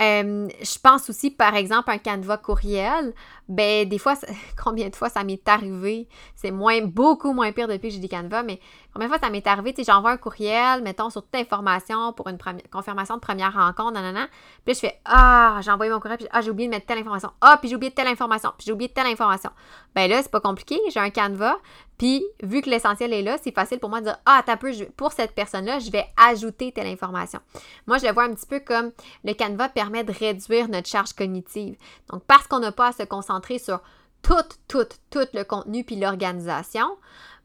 Euh, 0.00 0.48
je 0.60 0.78
pense 0.80 1.08
aussi, 1.08 1.30
par 1.30 1.54
exemple, 1.54 1.90
un 1.90 1.98
canevas 1.98 2.38
courriel. 2.38 3.14
Ben, 3.48 3.88
des 3.88 3.98
fois, 3.98 4.14
combien 4.62 4.88
de 4.88 4.96
fois 4.96 5.08
ça 5.08 5.22
m'est 5.22 5.48
arrivé? 5.48 6.08
C'est 6.34 6.50
moins, 6.50 6.80
beaucoup 6.82 7.32
moins 7.32 7.52
pire 7.52 7.68
depuis 7.68 7.88
que 7.88 7.94
j'ai 7.94 8.00
des 8.00 8.08
canevas, 8.08 8.42
mais 8.42 8.58
combien 8.92 9.06
de 9.06 9.12
fois 9.12 9.20
ça 9.22 9.30
m'est 9.30 9.46
arrivé? 9.46 9.72
Tu 9.72 9.84
sais, 9.84 9.92
j'envoie 9.92 10.10
un 10.10 10.16
courriel, 10.16 10.82
mettons, 10.82 11.10
sur 11.10 11.22
toute 11.22 11.34
information 11.36 12.12
pour 12.12 12.28
une 12.28 12.38
confirmation 12.72 13.14
de 13.14 13.20
première 13.20 13.54
rencontre, 13.54 13.92
nanana. 13.92 14.26
Puis 14.64 14.74
je 14.74 14.80
fais, 14.80 15.00
ah, 15.04 15.60
j'ai 15.62 15.70
envoyé 15.70 15.92
mon 15.92 16.00
courriel, 16.00 16.18
puis 16.18 16.28
ah, 16.32 16.40
j'ai 16.40 16.50
oublié 16.50 16.68
de 16.68 16.74
mettre 16.74 16.86
telle 16.86 16.98
information. 16.98 17.30
Ah, 17.40 17.58
puis 17.60 17.68
j'ai 17.68 17.76
oublié 17.76 17.92
telle 17.92 18.08
information, 18.08 18.52
puis 18.58 18.64
j'ai 18.66 18.72
oublié 18.72 18.88
telle 18.88 19.06
information. 19.06 19.50
Ben 19.94 20.10
là, 20.10 20.22
c'est 20.22 20.30
pas 20.30 20.40
compliqué. 20.40 20.80
J'ai 20.92 21.00
un 21.00 21.10
canevas, 21.10 21.56
puis, 22.04 22.22
vu 22.42 22.60
que 22.60 22.68
l'essentiel 22.68 23.14
est 23.14 23.22
là, 23.22 23.38
c'est 23.42 23.54
facile 23.54 23.78
pour 23.78 23.88
moi 23.88 24.00
de 24.00 24.04
dire 24.04 24.18
Ah, 24.26 24.42
t'as 24.44 24.58
peu, 24.58 24.70
pour 24.94 25.12
cette 25.12 25.34
personne-là, 25.34 25.78
je 25.78 25.90
vais 25.90 26.04
ajouter 26.18 26.70
telle 26.70 26.86
information. 26.86 27.40
Moi, 27.86 27.96
je 27.96 28.04
le 28.04 28.12
vois 28.12 28.24
un 28.24 28.34
petit 28.34 28.44
peu 28.44 28.60
comme 28.60 28.92
le 29.24 29.32
Canva 29.32 29.70
permet 29.70 30.04
de 30.04 30.12
réduire 30.12 30.68
notre 30.68 30.86
charge 30.86 31.14
cognitive. 31.14 31.78
Donc, 32.10 32.22
parce 32.24 32.46
qu'on 32.46 32.58
n'a 32.58 32.72
pas 32.72 32.88
à 32.88 32.92
se 32.92 33.04
concentrer 33.04 33.58
sur 33.58 33.80
tout, 34.20 34.34
tout, 34.68 34.84
tout 35.08 35.26
le 35.32 35.44
contenu 35.44 35.82
puis 35.82 35.96
l'organisation, 35.96 36.94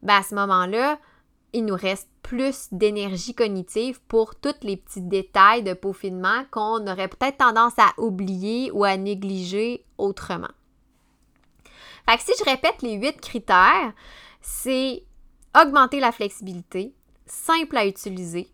ben 0.02 0.16
à 0.16 0.22
ce 0.22 0.34
moment-là, 0.34 0.98
il 1.54 1.64
nous 1.64 1.74
reste 1.74 2.10
plus 2.22 2.68
d'énergie 2.70 3.34
cognitive 3.34 3.98
pour 4.08 4.34
tous 4.34 4.56
les 4.60 4.76
petits 4.76 5.00
détails 5.00 5.62
de 5.62 5.72
peaufinement 5.72 6.44
qu'on 6.50 6.86
aurait 6.86 7.08
peut-être 7.08 7.38
tendance 7.38 7.78
à 7.78 7.94
oublier 7.96 8.70
ou 8.72 8.84
à 8.84 8.98
négliger 8.98 9.86
autrement. 9.96 10.52
Fait 12.06 12.18
que 12.18 12.24
si 12.24 12.32
je 12.38 12.44
répète 12.44 12.82
les 12.82 12.96
huit 12.96 13.18
critères, 13.22 13.94
c'est 14.40 15.04
augmenter 15.60 16.00
la 16.00 16.12
flexibilité, 16.12 16.94
simple 17.26 17.76
à 17.76 17.86
utiliser, 17.86 18.50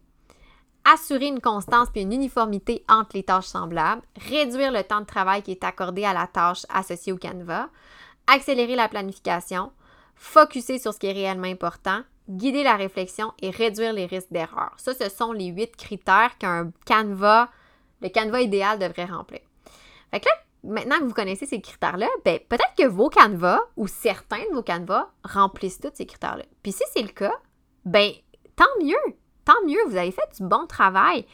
assurer 0.84 1.26
une 1.26 1.40
constance 1.40 1.88
et 1.94 2.02
une 2.02 2.12
uniformité 2.12 2.84
entre 2.88 3.16
les 3.16 3.24
tâches 3.24 3.46
semblables, 3.46 4.02
réduire 4.16 4.72
le 4.72 4.82
temps 4.84 5.00
de 5.00 5.06
travail 5.06 5.42
qui 5.42 5.50
est 5.50 5.64
accordé 5.64 6.04
à 6.04 6.12
la 6.12 6.26
tâche 6.26 6.64
associée 6.68 7.12
au 7.12 7.18
Canva, 7.18 7.68
accélérer 8.26 8.76
la 8.76 8.88
planification, 8.88 9.72
focuser 10.14 10.78
sur 10.78 10.94
ce 10.94 10.98
qui 10.98 11.06
est 11.06 11.12
réellement 11.12 11.48
important, 11.48 12.02
guider 12.28 12.62
la 12.62 12.76
réflexion 12.76 13.32
et 13.40 13.50
réduire 13.50 13.92
les 13.92 14.06
risques 14.06 14.32
d'erreur. 14.32 14.72
Ça, 14.78 14.94
ce 14.94 15.08
sont 15.08 15.32
les 15.32 15.46
huit 15.46 15.76
critères 15.76 16.38
qu'un 16.38 16.70
Canva, 16.86 17.50
le 18.00 18.08
Canva 18.08 18.40
idéal 18.40 18.78
devrait 18.78 19.04
remplir. 19.04 19.40
Fait 20.10 20.20
que 20.20 20.26
là, 20.26 20.34
maintenant 20.66 20.98
que 20.98 21.04
vous 21.04 21.14
connaissez 21.14 21.46
ces 21.46 21.60
critères-là, 21.60 22.08
ben, 22.24 22.38
peut-être 22.48 22.74
que 22.76 22.86
vos 22.86 23.08
canevas 23.08 23.60
ou 23.76 23.86
certains 23.86 24.44
de 24.50 24.54
vos 24.54 24.62
canevas 24.62 25.08
remplissent 25.24 25.80
tous 25.80 25.90
ces 25.94 26.06
critères-là. 26.06 26.44
Puis 26.62 26.72
si 26.72 26.82
c'est 26.92 27.02
le 27.02 27.08
cas, 27.08 27.34
ben 27.84 28.10
tant 28.56 28.64
mieux, 28.82 28.96
tant 29.44 29.54
mieux, 29.66 29.78
vous 29.86 29.96
avez 29.96 30.10
fait 30.10 30.36
du 30.36 30.42
bon 30.42 30.66
travail. 30.66 31.26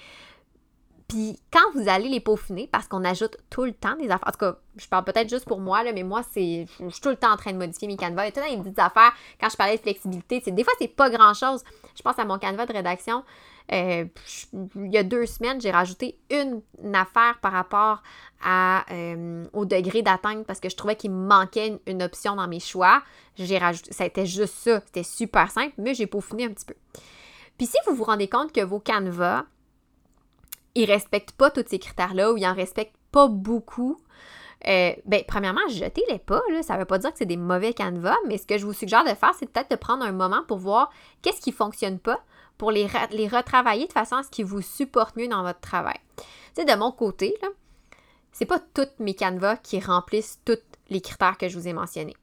Puis 1.08 1.38
quand 1.52 1.72
vous 1.74 1.88
allez 1.88 2.08
les 2.08 2.20
peaufiner, 2.20 2.68
parce 2.70 2.88
qu'on 2.88 3.04
ajoute 3.04 3.36
tout 3.50 3.64
le 3.64 3.72
temps 3.72 3.96
des 3.96 4.10
affaires, 4.10 4.28
en 4.28 4.32
tout 4.32 4.38
cas, 4.38 4.56
je 4.76 4.86
parle 4.88 5.04
peut-être 5.04 5.28
juste 5.28 5.46
pour 5.46 5.60
moi, 5.60 5.82
là, 5.82 5.92
mais 5.92 6.02
moi, 6.02 6.22
c'est, 6.32 6.66
je 6.80 6.88
suis 6.88 7.00
tout 7.00 7.10
le 7.10 7.16
temps 7.16 7.32
en 7.32 7.36
train 7.36 7.52
de 7.52 7.58
modifier 7.58 7.88
mes 7.88 7.96
canevas. 7.96 8.22
A 8.22 8.30
tout 8.30 8.40
le 8.40 8.46
temps 8.46 8.56
des 8.56 8.62
petites 8.62 8.78
affaires. 8.78 9.12
Quand 9.40 9.48
je 9.50 9.56
parlais 9.56 9.76
de 9.76 9.82
flexibilité, 9.82 10.40
c'est, 10.44 10.52
des 10.52 10.64
fois, 10.64 10.72
c'est 10.78 10.88
pas 10.88 11.10
grand-chose. 11.10 11.62
Je 11.94 12.02
pense 12.02 12.18
à 12.18 12.24
mon 12.24 12.38
canevas 12.38 12.66
de 12.66 12.72
rédaction. 12.72 13.24
Euh, 13.70 14.04
il 14.52 14.92
y 14.92 14.98
a 14.98 15.02
deux 15.02 15.26
semaines, 15.26 15.60
j'ai 15.60 15.70
rajouté 15.70 16.18
une, 16.30 16.62
affaire 16.94 17.38
par 17.40 17.52
rapport 17.52 18.02
à, 18.42 18.84
euh, 18.92 19.44
au 19.52 19.64
degré 19.64 20.02
d'atteinte 20.02 20.46
parce 20.46 20.60
que 20.60 20.68
je 20.68 20.76
trouvais 20.76 20.96
qu'il 20.96 21.10
me 21.10 21.26
manquait 21.26 21.80
une, 21.86 22.02
option 22.02 22.34
dans 22.34 22.48
mes 22.48 22.60
choix. 22.60 23.02
J'ai 23.36 23.58
rajouté, 23.58 23.92
ça 23.92 24.04
été 24.04 24.26
juste 24.26 24.54
ça. 24.54 24.80
C'était 24.86 25.04
super 25.04 25.50
simple, 25.50 25.74
mais 25.78 25.94
j'ai 25.94 26.06
peaufiné 26.06 26.46
un 26.46 26.50
petit 26.50 26.66
peu. 26.66 26.74
Puis 27.56 27.66
si 27.66 27.76
vous 27.86 27.94
vous 27.94 28.04
rendez 28.04 28.28
compte 28.28 28.52
que 28.52 28.62
vos 28.62 28.80
canevas, 28.80 29.44
ils 30.74 30.84
respectent 30.84 31.32
pas 31.32 31.50
tous 31.50 31.64
ces 31.66 31.78
critères-là 31.78 32.32
ou 32.32 32.36
ils 32.36 32.46
en 32.46 32.54
respectent 32.54 32.96
pas 33.10 33.28
beaucoup, 33.28 33.98
euh, 34.68 34.92
ben, 35.04 35.22
premièrement, 35.26 35.66
jetez-les 35.68 36.18
pas. 36.18 36.40
Ça 36.62 36.74
ne 36.74 36.80
veut 36.80 36.84
pas 36.84 36.98
dire 36.98 37.12
que 37.12 37.18
c'est 37.18 37.26
des 37.26 37.36
mauvais 37.36 37.72
canevas, 37.72 38.16
mais 38.26 38.38
ce 38.38 38.46
que 38.46 38.58
je 38.58 38.64
vous 38.64 38.72
suggère 38.72 39.04
de 39.04 39.14
faire, 39.14 39.34
c'est 39.38 39.50
peut-être 39.50 39.70
de 39.70 39.76
prendre 39.76 40.04
un 40.04 40.12
moment 40.12 40.42
pour 40.46 40.58
voir 40.58 40.90
qu'est-ce 41.20 41.40
qui 41.40 41.50
ne 41.50 41.56
fonctionne 41.56 41.98
pas 41.98 42.20
pour 42.58 42.70
les, 42.70 42.86
les 43.10 43.28
retravailler 43.28 43.86
de 43.86 43.92
façon 43.92 44.16
à 44.16 44.22
ce 44.22 44.30
qu'ils 44.30 44.44
vous 44.44 44.62
supportent 44.62 45.16
mieux 45.16 45.28
dans 45.28 45.42
votre 45.42 45.60
travail. 45.60 45.98
Tu 46.16 46.24
sais, 46.56 46.64
de 46.64 46.78
mon 46.78 46.92
côté, 46.92 47.34
là, 47.42 47.48
c'est 48.30 48.46
pas 48.46 48.60
toutes 48.60 48.98
mes 48.98 49.14
canevas 49.14 49.56
qui 49.56 49.80
remplissent 49.80 50.40
tous 50.44 50.58
les 50.90 51.00
critères 51.00 51.38
que 51.38 51.48
je 51.48 51.58
vous 51.58 51.66
ai 51.66 51.72
mentionnés. 51.72 52.16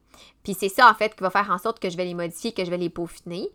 Puis 0.44 0.54
c'est 0.54 0.70
ça, 0.70 0.90
en 0.90 0.94
fait, 0.94 1.16
qui 1.16 1.24
va 1.24 1.30
faire 1.30 1.52
en 1.52 1.58
sorte 1.58 1.80
que 1.80 1.90
je 1.90 1.98
vais 1.98 2.06
les 2.06 2.14
modifier, 2.14 2.54
que 2.54 2.64
je 2.64 2.70
vais 2.70 2.78
les 2.78 2.90
peaufiner. 2.90 3.50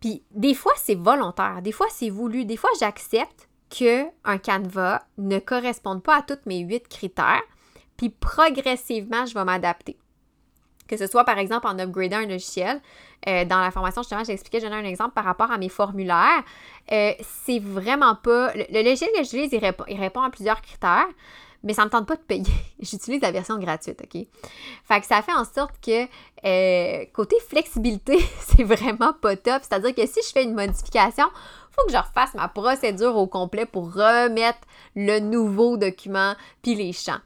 Puis 0.00 0.22
des 0.30 0.54
fois, 0.54 0.72
c'est 0.76 0.94
volontaire, 0.94 1.60
des 1.60 1.72
fois, 1.72 1.86
c'est 1.90 2.10
voulu, 2.10 2.44
des 2.44 2.56
fois, 2.56 2.70
j'accepte 2.78 3.47
qu'un 3.70 4.38
canevas 4.38 5.02
ne 5.18 5.38
corresponde 5.38 6.02
pas 6.02 6.16
à 6.16 6.22
tous 6.22 6.38
mes 6.46 6.60
huit 6.60 6.88
critères, 6.88 7.42
puis 7.96 8.10
progressivement, 8.10 9.26
je 9.26 9.34
vais 9.34 9.44
m'adapter. 9.44 9.96
Que 10.86 10.96
ce 10.96 11.06
soit, 11.06 11.24
par 11.24 11.38
exemple, 11.38 11.66
en 11.66 11.78
upgradant 11.78 12.16
un 12.16 12.26
logiciel. 12.26 12.80
Euh, 13.28 13.44
dans 13.44 13.60
la 13.60 13.70
formation, 13.70 14.02
justement, 14.02 14.24
j'expliquais, 14.24 14.60
je 14.60 14.64
donnais 14.64 14.80
un 14.80 14.88
exemple 14.88 15.12
par 15.12 15.24
rapport 15.24 15.50
à 15.50 15.58
mes 15.58 15.68
formulaires. 15.68 16.42
Euh, 16.90 17.12
c'est 17.20 17.58
vraiment 17.58 18.14
pas... 18.14 18.52
Le, 18.54 18.82
logiciel 18.82 19.10
que 19.14 19.22
j'utilise, 19.22 19.52
il, 19.52 19.58
répond, 19.58 19.84
il 19.88 20.00
répond 20.00 20.22
à 20.22 20.30
plusieurs 20.30 20.62
critères 20.62 21.08
mais 21.62 21.74
ça 21.74 21.82
ne 21.82 21.86
me 21.86 21.90
tente 21.90 22.06
pas 22.06 22.16
de 22.16 22.22
payer. 22.22 22.44
J'utilise 22.80 23.20
la 23.20 23.32
version 23.32 23.58
gratuite, 23.58 24.00
OK? 24.02 24.26
Fait 24.84 25.00
que 25.00 25.06
ça 25.06 25.22
fait 25.22 25.32
en 25.32 25.44
sorte 25.44 25.74
que 25.84 26.04
euh, 26.44 27.04
côté 27.12 27.36
flexibilité, 27.48 28.18
c'est 28.40 28.64
vraiment 28.64 29.12
pas 29.12 29.36
top. 29.36 29.62
C'est-à-dire 29.62 29.94
que 29.94 30.06
si 30.06 30.20
je 30.26 30.32
fais 30.32 30.44
une 30.44 30.54
modification, 30.54 31.26
faut 31.70 31.86
que 31.86 31.92
je 31.92 31.98
refasse 31.98 32.34
ma 32.34 32.48
procédure 32.48 33.16
au 33.16 33.26
complet 33.26 33.66
pour 33.66 33.92
remettre 33.92 34.60
le 34.94 35.20
nouveau 35.20 35.76
document 35.76 36.34
puis 36.62 36.74
les 36.74 36.92
champs 36.92 37.20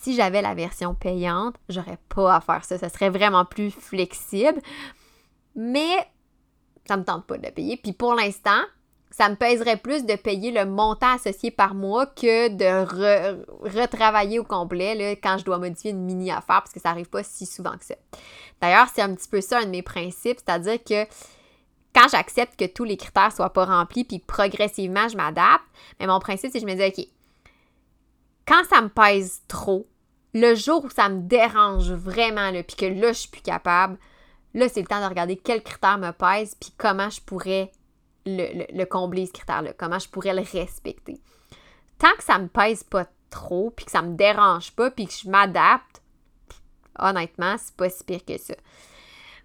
si 0.00 0.14
j'avais 0.14 0.40
la 0.40 0.54
version 0.54 0.94
payante, 0.94 1.56
j'aurais 1.68 1.98
pas 2.08 2.36
à 2.36 2.40
faire 2.40 2.64
ça. 2.64 2.78
Ça 2.78 2.88
serait 2.88 3.10
vraiment 3.10 3.44
plus 3.44 3.70
flexible. 3.70 4.60
Mais 5.54 6.08
ça 6.86 6.96
me 6.96 7.04
tente 7.04 7.26
pas 7.26 7.36
de 7.36 7.44
le 7.44 7.52
payer. 7.52 7.76
Puis 7.76 7.92
pour 7.92 8.14
l'instant, 8.14 8.62
ça 9.10 9.28
me 9.28 9.34
pèserait 9.34 9.76
plus 9.76 10.06
de 10.06 10.14
payer 10.14 10.52
le 10.52 10.64
montant 10.64 11.14
associé 11.14 11.50
par 11.50 11.74
mois 11.74 12.06
que 12.06 12.48
de 12.48 13.76
retravailler 13.78 14.38
au 14.38 14.44
complet 14.44 14.94
là, 14.94 15.10
quand 15.16 15.36
je 15.36 15.44
dois 15.44 15.58
modifier 15.58 15.90
une 15.90 16.04
mini 16.04 16.30
affaire 16.30 16.62
parce 16.62 16.72
que 16.72 16.80
ça 16.80 16.90
arrive 16.90 17.10
pas 17.10 17.22
si 17.22 17.44
souvent 17.44 17.76
que 17.76 17.84
ça. 17.84 17.96
D'ailleurs, 18.62 18.86
c'est 18.94 19.02
un 19.02 19.14
petit 19.14 19.28
peu 19.28 19.40
ça 19.40 19.58
un 19.58 19.64
de 19.64 19.70
mes 19.70 19.82
principes, 19.82 20.38
c'est-à-dire 20.44 20.82
que 20.82 21.04
quand 21.94 22.08
j'accepte 22.08 22.58
que 22.58 22.66
tous 22.66 22.84
les 22.84 22.96
critères 22.96 23.32
soient 23.32 23.52
pas 23.52 23.64
remplis 23.64 24.04
puis 24.04 24.18
progressivement 24.18 25.08
je 25.08 25.16
m'adapte, 25.16 25.64
mais 25.98 26.06
mon 26.06 26.20
principe 26.20 26.50
c'est 26.52 26.60
que 26.60 26.66
je 26.66 26.72
me 26.72 26.76
dis 26.76 27.00
OK, 27.00 27.06
quand 28.46 28.64
ça 28.68 28.80
me 28.82 28.88
pèse 28.88 29.42
trop, 29.48 29.86
le 30.34 30.54
jour 30.54 30.84
où 30.84 30.90
ça 30.90 31.08
me 31.08 31.22
dérange 31.22 31.90
vraiment, 31.90 32.50
puis 32.62 32.76
que 32.76 32.86
là, 32.86 33.12
je 33.12 33.18
suis 33.18 33.28
plus 33.28 33.42
capable, 33.42 33.98
là, 34.54 34.68
c'est 34.68 34.80
le 34.80 34.86
temps 34.86 35.00
de 35.00 35.08
regarder 35.08 35.36
quels 35.36 35.62
critères 35.62 35.98
me 35.98 36.12
pèsent, 36.12 36.54
puis 36.54 36.72
comment 36.76 37.10
je 37.10 37.20
pourrais 37.20 37.70
le, 38.26 38.84
combler, 38.84 39.26
ce 39.26 39.32
critère-là, 39.32 39.72
comment 39.72 39.98
je 39.98 40.08
pourrais 40.08 40.34
le 40.34 40.42
respecter. 40.42 41.20
Tant 41.98 42.14
que 42.16 42.24
ça 42.24 42.38
me 42.38 42.48
pèse 42.48 42.84
pas 42.84 43.06
trop, 43.30 43.70
puis 43.70 43.86
que 43.86 43.90
ça 43.90 44.02
me 44.02 44.14
dérange 44.14 44.72
pas, 44.72 44.90
puis 44.90 45.06
que 45.06 45.12
je 45.12 45.28
m'adapte, 45.28 46.00
Honnêtement, 47.00 47.56
c'est 47.58 47.74
pas 47.74 47.88
si 47.88 48.04
pire 48.04 48.24
que 48.24 48.38
ça. 48.38 48.54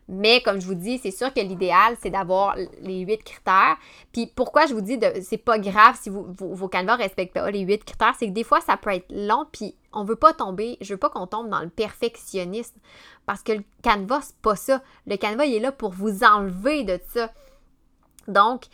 Mais 0.07 0.41
comme 0.41 0.61
je 0.61 0.67
vous 0.67 0.75
dis, 0.75 0.99
c'est 0.99 1.11
sûr 1.11 1.33
que 1.33 1.39
l'idéal, 1.39 1.97
c'est 2.01 2.11
d'avoir 2.11 2.55
les 2.81 2.99
huit 2.99 3.23
critères. 3.23 3.77
Puis 4.11 4.31
pourquoi 4.35 4.67
je 4.67 4.73
vous 4.73 4.81
dis 4.81 4.99
que 4.99 5.21
c'est 5.21 5.37
pas 5.37 5.57
grave 5.57 5.97
si 5.99 6.09
vos, 6.09 6.27
vos 6.37 6.67
canevas 6.67 6.97
respectent 6.97 7.33
pas 7.33 7.49
les 7.49 7.61
huit 7.61 7.83
critères, 7.83 8.13
c'est 8.17 8.27
que 8.27 8.33
des 8.33 8.43
fois, 8.43 8.61
ça 8.61 8.77
peut 8.77 8.91
être 8.91 9.11
long, 9.11 9.45
puis 9.51 9.75
on 9.93 10.03
veut 10.03 10.15
pas 10.15 10.33
tomber, 10.33 10.77
je 10.81 10.93
veux 10.93 10.99
pas 10.99 11.09
qu'on 11.09 11.25
tombe 11.25 11.49
dans 11.49 11.61
le 11.61 11.69
perfectionnisme. 11.69 12.77
Parce 13.25 13.41
que 13.41 13.53
le 13.53 13.63
canevas, 13.81 14.21
c'est 14.21 14.37
pas 14.37 14.55
ça. 14.55 14.83
Le 15.07 15.17
canevas, 15.17 15.45
il 15.45 15.55
est 15.55 15.59
là 15.59 15.71
pour 15.71 15.91
vous 15.91 16.23
enlever 16.23 16.83
de 16.83 16.99
ça. 17.13 17.31
Donc, 18.27 18.65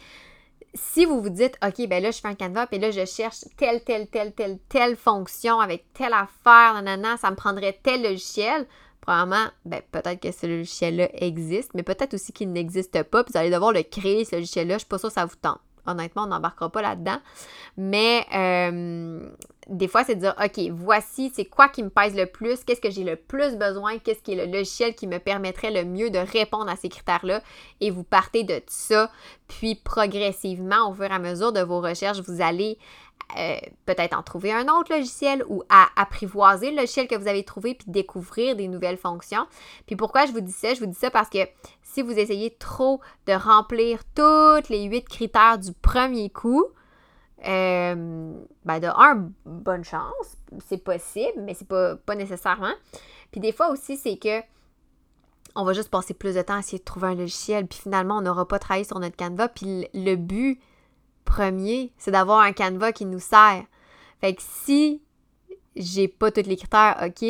si 0.74 1.06
vous 1.06 1.22
vous 1.22 1.30
dites, 1.30 1.58
OK, 1.66 1.88
ben 1.88 2.02
là, 2.02 2.12
je 2.12 2.20
fais 2.20 2.28
un 2.28 2.36
canevas, 2.36 2.68
puis 2.68 2.80
là, 2.80 2.92
je 2.92 3.06
cherche 3.06 3.46
telle, 3.58 3.84
telle, 3.84 4.08
telle, 4.08 4.34
telle, 4.34 4.60
telle 4.70 4.96
fonction 4.96 5.60
avec 5.60 5.92
telle 5.94 6.14
affaire, 6.14 6.74
nanana, 6.74 7.18
ça 7.18 7.32
me 7.32 7.36
prendrait 7.36 7.80
tel 7.84 8.04
logiciel, 8.04 8.68
probablement, 9.02 9.48
ben, 9.66 9.82
peut-être 9.92 10.20
que 10.20 10.32
ce 10.32 10.46
logiciel-là 10.46 11.10
existe, 11.14 11.72
mais 11.74 11.84
peut-être 11.84 12.14
aussi 12.14 12.32
qu'il 12.32 12.52
n'existe 12.52 13.04
pas, 13.04 13.24
puis 13.24 13.34
vous 13.34 13.40
allez 13.40 13.50
devoir 13.50 13.72
le 13.72 13.84
créer, 13.84 14.26
ce 14.26 14.36
logiciel-là. 14.36 14.76
Je 14.76 14.80
suis 14.80 14.88
pas 14.88 15.00
sûre 15.00 15.10
que 15.10 15.16
ça 15.16 15.26
vous 15.26 15.36
tente. 15.42 15.60
Honnêtement, 15.88 16.24
on 16.24 16.28
n'embarquera 16.28 16.72
pas 16.72 16.84
là-dedans. 16.84 17.18
Mais 17.76 18.26
euh, 18.36 19.28
des 19.68 19.88
fois, 19.88 20.04
c'est 20.04 20.14
de 20.14 20.20
dire, 20.20 20.36
OK, 20.44 20.60
voici, 20.72 21.32
c'est 21.34 21.46
quoi 21.46 21.70
qui 21.70 21.82
me 21.82 21.90
pèse 21.90 22.16
le 22.16 22.28
plus, 22.28 22.64
qu'est-ce 22.64 22.82
que 22.82 22.92
j'ai 22.92 23.04
le 23.04 23.16
plus 23.16 23.56
besoin, 23.56 23.98
qu'est-ce 23.98 24.22
qui 24.22 24.34
est 24.34 24.46
le 24.46 24.52
logiciel 24.52 24.94
qui 24.94 25.08
me 25.08 25.18
permettrait 25.18 25.72
le 25.72 25.84
mieux 25.84 26.12
de 26.12 26.20
répondre 26.20 26.70
à 26.70 26.76
ces 26.76 26.90
critères-là. 26.90 27.42
Et 27.80 27.90
vous 27.90 28.04
partez 28.04 28.44
de 28.44 28.62
ça. 28.68 29.10
Puis 29.48 29.74
progressivement, 29.74 30.90
au 30.90 30.94
fur 30.94 31.06
et 31.06 31.14
à 31.14 31.20
mesure 31.20 31.52
de 31.52 31.62
vos 31.62 31.82
recherches, 31.82 32.20
vous 32.20 32.42
allez 32.42 32.78
euh, 33.38 33.58
peut-être 33.86 34.18
en 34.18 34.24
trouver 34.24 34.52
un 34.52 34.68
autre 34.68 34.94
logiciel 34.94 35.44
ou 35.48 35.64
à 35.70 35.88
apprivoiser 35.96 36.72
le 36.72 36.78
logiciel 36.78 37.08
que 37.08 37.16
vous 37.16 37.28
avez 37.28 37.44
trouvé 37.44 37.76
puis 37.76 37.90
découvrir 37.90 38.56
des 38.56 38.68
nouvelles 38.68 38.98
fonctions. 38.98 39.48
Puis 39.86 39.96
pourquoi 39.96 40.26
je 40.26 40.32
vous 40.32 40.42
dis 40.42 40.52
ça? 40.52 40.74
Je 40.74 40.80
vous 40.80 40.86
dis 40.86 40.98
ça 40.98 41.12
parce 41.12 41.30
que 41.30 41.40
si 41.82 42.02
vous 42.02 42.12
essayez 42.12 42.52
trop 42.52 43.00
de 43.28 43.34
remplir 43.34 44.02
tous 44.16 44.70
les 44.70 44.84
huit 44.84 45.08
critères 45.08 45.58
du 45.60 45.72
premier 45.74 46.30
coup, 46.30 46.66
euh, 47.48 48.34
ben 48.66 48.80
de 48.80 48.88
un, 48.88 49.32
bonne 49.46 49.84
chance, 49.84 50.38
c'est 50.68 50.84
possible, 50.84 51.42
mais 51.42 51.54
c'est 51.54 51.68
pas, 51.68 51.96
pas 51.96 52.16
nécessairement. 52.16 52.74
Puis 53.32 53.42
des 53.42 53.52
fois 53.52 53.70
aussi, 53.70 53.98
c'est 53.98 54.18
que 54.18 54.42
on 55.56 55.64
va 55.64 55.74
juste 55.74 55.90
passer 55.90 56.14
plus 56.14 56.36
de 56.36 56.42
temps 56.42 56.56
à 56.56 56.60
essayer 56.60 56.80
de 56.80 56.84
trouver 56.84 57.10
un 57.10 57.16
logiciel, 57.16 57.68
puis 57.68 57.80
finalement, 57.80 58.18
on 58.18 58.22
n'aura 58.22 58.48
pas 58.48 58.60
travaillé 58.60 58.86
sur 58.86 59.00
notre 59.00 59.16
canevas. 59.16 59.50
Puis 59.50 59.88
le 59.94 60.16
but, 60.16 60.62
premier, 61.24 61.94
c'est 61.98 62.12
d'avoir 62.12 62.40
un 62.40 62.54
canevas 62.54 62.92
qui 62.92 63.06
nous 63.06 63.20
sert. 63.20 63.64
Fait 64.20 64.34
que 64.34 64.42
si 64.42 65.02
j'ai 65.76 66.08
pas 66.08 66.32
tous 66.32 66.48
les 66.48 66.58
critères, 66.58 66.98
OK, 67.06 67.28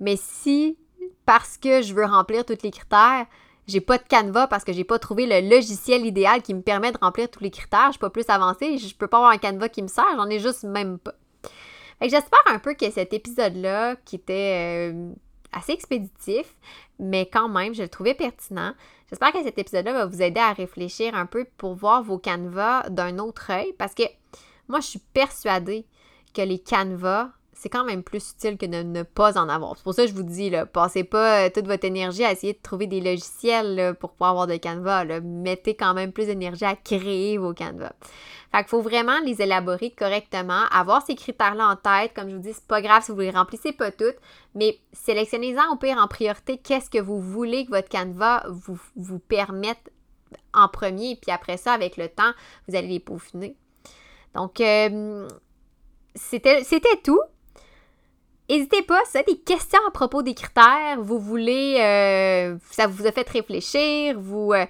mais 0.00 0.16
si 0.16 0.78
parce 1.26 1.56
que 1.56 1.82
je 1.82 1.94
veux 1.94 2.04
remplir 2.04 2.44
tous 2.44 2.62
les 2.62 2.70
critères, 2.70 3.26
j'ai 3.66 3.80
pas 3.80 3.98
de 3.98 4.02
canevas 4.02 4.48
parce 4.48 4.64
que 4.64 4.72
j'ai 4.72 4.84
pas 4.84 4.98
trouvé 4.98 5.26
le 5.26 5.48
logiciel 5.48 6.04
idéal 6.04 6.42
qui 6.42 6.54
me 6.54 6.62
permet 6.62 6.92
de 6.92 6.98
remplir 7.00 7.30
tous 7.30 7.42
les 7.42 7.50
critères, 7.50 7.86
je 7.86 7.92
suis 7.92 8.00
pas 8.00 8.10
plus 8.10 8.28
avancée, 8.28 8.78
je 8.78 8.94
peux 8.94 9.06
pas 9.06 9.18
avoir 9.18 9.32
un 9.32 9.38
canevas 9.38 9.68
qui 9.68 9.82
me 9.82 9.88
sert, 9.88 10.06
j'en 10.16 10.28
ai 10.28 10.40
juste 10.40 10.64
même 10.64 10.98
pas. 10.98 11.14
Fait 11.98 12.06
que 12.06 12.10
j'espère 12.10 12.40
un 12.46 12.58
peu 12.58 12.74
que 12.74 12.90
cet 12.90 13.12
épisode-là, 13.12 13.96
qui 14.04 14.16
était 14.16 14.92
euh, 14.92 15.12
assez 15.52 15.72
expéditif, 15.72 16.54
mais 16.98 17.28
quand 17.30 17.48
même, 17.48 17.74
je 17.74 17.82
le 17.82 17.88
trouvais 17.88 18.14
pertinent. 18.14 18.74
J'espère 19.08 19.32
que 19.32 19.42
cet 19.42 19.58
épisode-là 19.58 19.92
va 19.92 20.06
vous 20.06 20.22
aider 20.22 20.40
à 20.40 20.52
réfléchir 20.52 21.14
un 21.14 21.26
peu 21.26 21.44
pour 21.56 21.74
voir 21.74 22.02
vos 22.02 22.18
canevas 22.18 22.88
d'un 22.88 23.18
autre 23.18 23.50
œil 23.50 23.72
parce 23.78 23.94
que 23.94 24.04
moi, 24.68 24.80
je 24.80 24.86
suis 24.86 25.02
persuadée 25.12 25.86
que 26.34 26.42
les 26.42 26.58
canevas, 26.58 27.28
c'est 27.62 27.68
quand 27.68 27.84
même 27.84 28.02
plus 28.02 28.32
utile 28.32 28.58
que 28.58 28.66
de 28.66 28.82
ne 28.82 29.04
pas 29.04 29.38
en 29.38 29.48
avoir. 29.48 29.76
C'est 29.76 29.84
pour 29.84 29.94
ça 29.94 30.02
que 30.02 30.08
je 30.08 30.14
vous 30.14 30.24
dis, 30.24 30.50
là, 30.50 30.66
passez 30.66 31.04
pas 31.04 31.46
euh, 31.46 31.50
toute 31.54 31.68
votre 31.68 31.84
énergie 31.84 32.24
à 32.24 32.32
essayer 32.32 32.54
de 32.54 32.58
trouver 32.60 32.88
des 32.88 33.00
logiciels 33.00 33.94
pour 34.00 34.10
pouvoir 34.10 34.30
avoir 34.30 34.46
des 34.48 34.58
canevas. 34.58 35.20
Mettez 35.20 35.76
quand 35.76 35.94
même 35.94 36.10
plus 36.10 36.26
d'énergie 36.26 36.64
à 36.64 36.74
créer 36.74 37.38
vos 37.38 37.54
canevas. 37.54 37.92
Fait 38.50 38.58
qu'il 38.58 38.68
faut 38.68 38.82
vraiment 38.82 39.20
les 39.24 39.40
élaborer 39.40 39.92
correctement, 39.92 40.64
avoir 40.72 41.06
ces 41.06 41.14
critères-là 41.14 41.68
en 41.68 41.76
tête. 41.76 42.12
Comme 42.14 42.28
je 42.30 42.34
vous 42.34 42.42
dis, 42.42 42.52
c'est 42.52 42.66
pas 42.66 42.82
grave 42.82 43.04
si 43.04 43.12
vous 43.12 43.20
les 43.20 43.30
remplissez 43.30 43.72
pas 43.72 43.92
toutes, 43.92 44.16
mais 44.56 44.80
sélectionnez-en 44.92 45.72
au 45.72 45.76
pire 45.76 45.98
en 45.98 46.08
priorité 46.08 46.58
qu'est-ce 46.58 46.90
que 46.90 46.98
vous 46.98 47.20
voulez 47.20 47.64
que 47.64 47.70
votre 47.70 47.88
canevas 47.88 48.42
vous, 48.48 48.80
vous 48.96 49.20
permette 49.20 49.92
en 50.52 50.66
premier, 50.68 51.16
puis 51.16 51.30
après 51.30 51.58
ça, 51.58 51.72
avec 51.72 51.96
le 51.96 52.08
temps, 52.08 52.32
vous 52.66 52.74
allez 52.74 52.88
les 52.88 53.00
peaufiner. 53.00 53.56
Donc, 54.34 54.60
euh, 54.60 55.28
c'était 56.14 56.62
tout. 57.04 57.20
N'hésitez 58.48 58.82
pas, 58.82 59.00
si 59.06 59.18
vous 59.18 59.34
des 59.34 59.40
questions 59.40 59.80
à 59.88 59.90
propos 59.90 60.22
des 60.22 60.34
critères, 60.34 61.00
vous 61.00 61.18
voulez, 61.18 61.76
euh, 61.80 62.56
ça 62.70 62.86
vous 62.86 63.06
a 63.06 63.12
fait 63.12 63.28
réfléchir, 63.28 64.18
vous, 64.18 64.52
euh, 64.52 64.66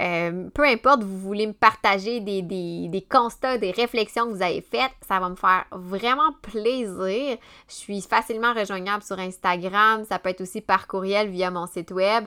euh, 0.00 0.48
peu 0.52 0.64
importe, 0.64 1.04
vous 1.04 1.18
voulez 1.18 1.46
me 1.46 1.52
partager 1.52 2.20
des, 2.20 2.42
des, 2.42 3.06
constats, 3.08 3.58
des 3.58 3.70
réflexions 3.70 4.26
que 4.26 4.32
vous 4.32 4.42
avez 4.42 4.62
faites, 4.62 4.92
ça 5.06 5.20
va 5.20 5.28
me 5.28 5.36
faire 5.36 5.66
vraiment 5.70 6.32
plaisir. 6.40 7.36
Je 7.68 7.74
suis 7.74 8.00
facilement 8.00 8.54
rejoignable 8.54 9.02
sur 9.02 9.18
Instagram, 9.18 10.04
ça 10.08 10.18
peut 10.18 10.30
être 10.30 10.40
aussi 10.40 10.60
par 10.60 10.88
courriel 10.88 11.28
via 11.28 11.50
mon 11.50 11.66
site 11.66 11.92
web. 11.92 12.24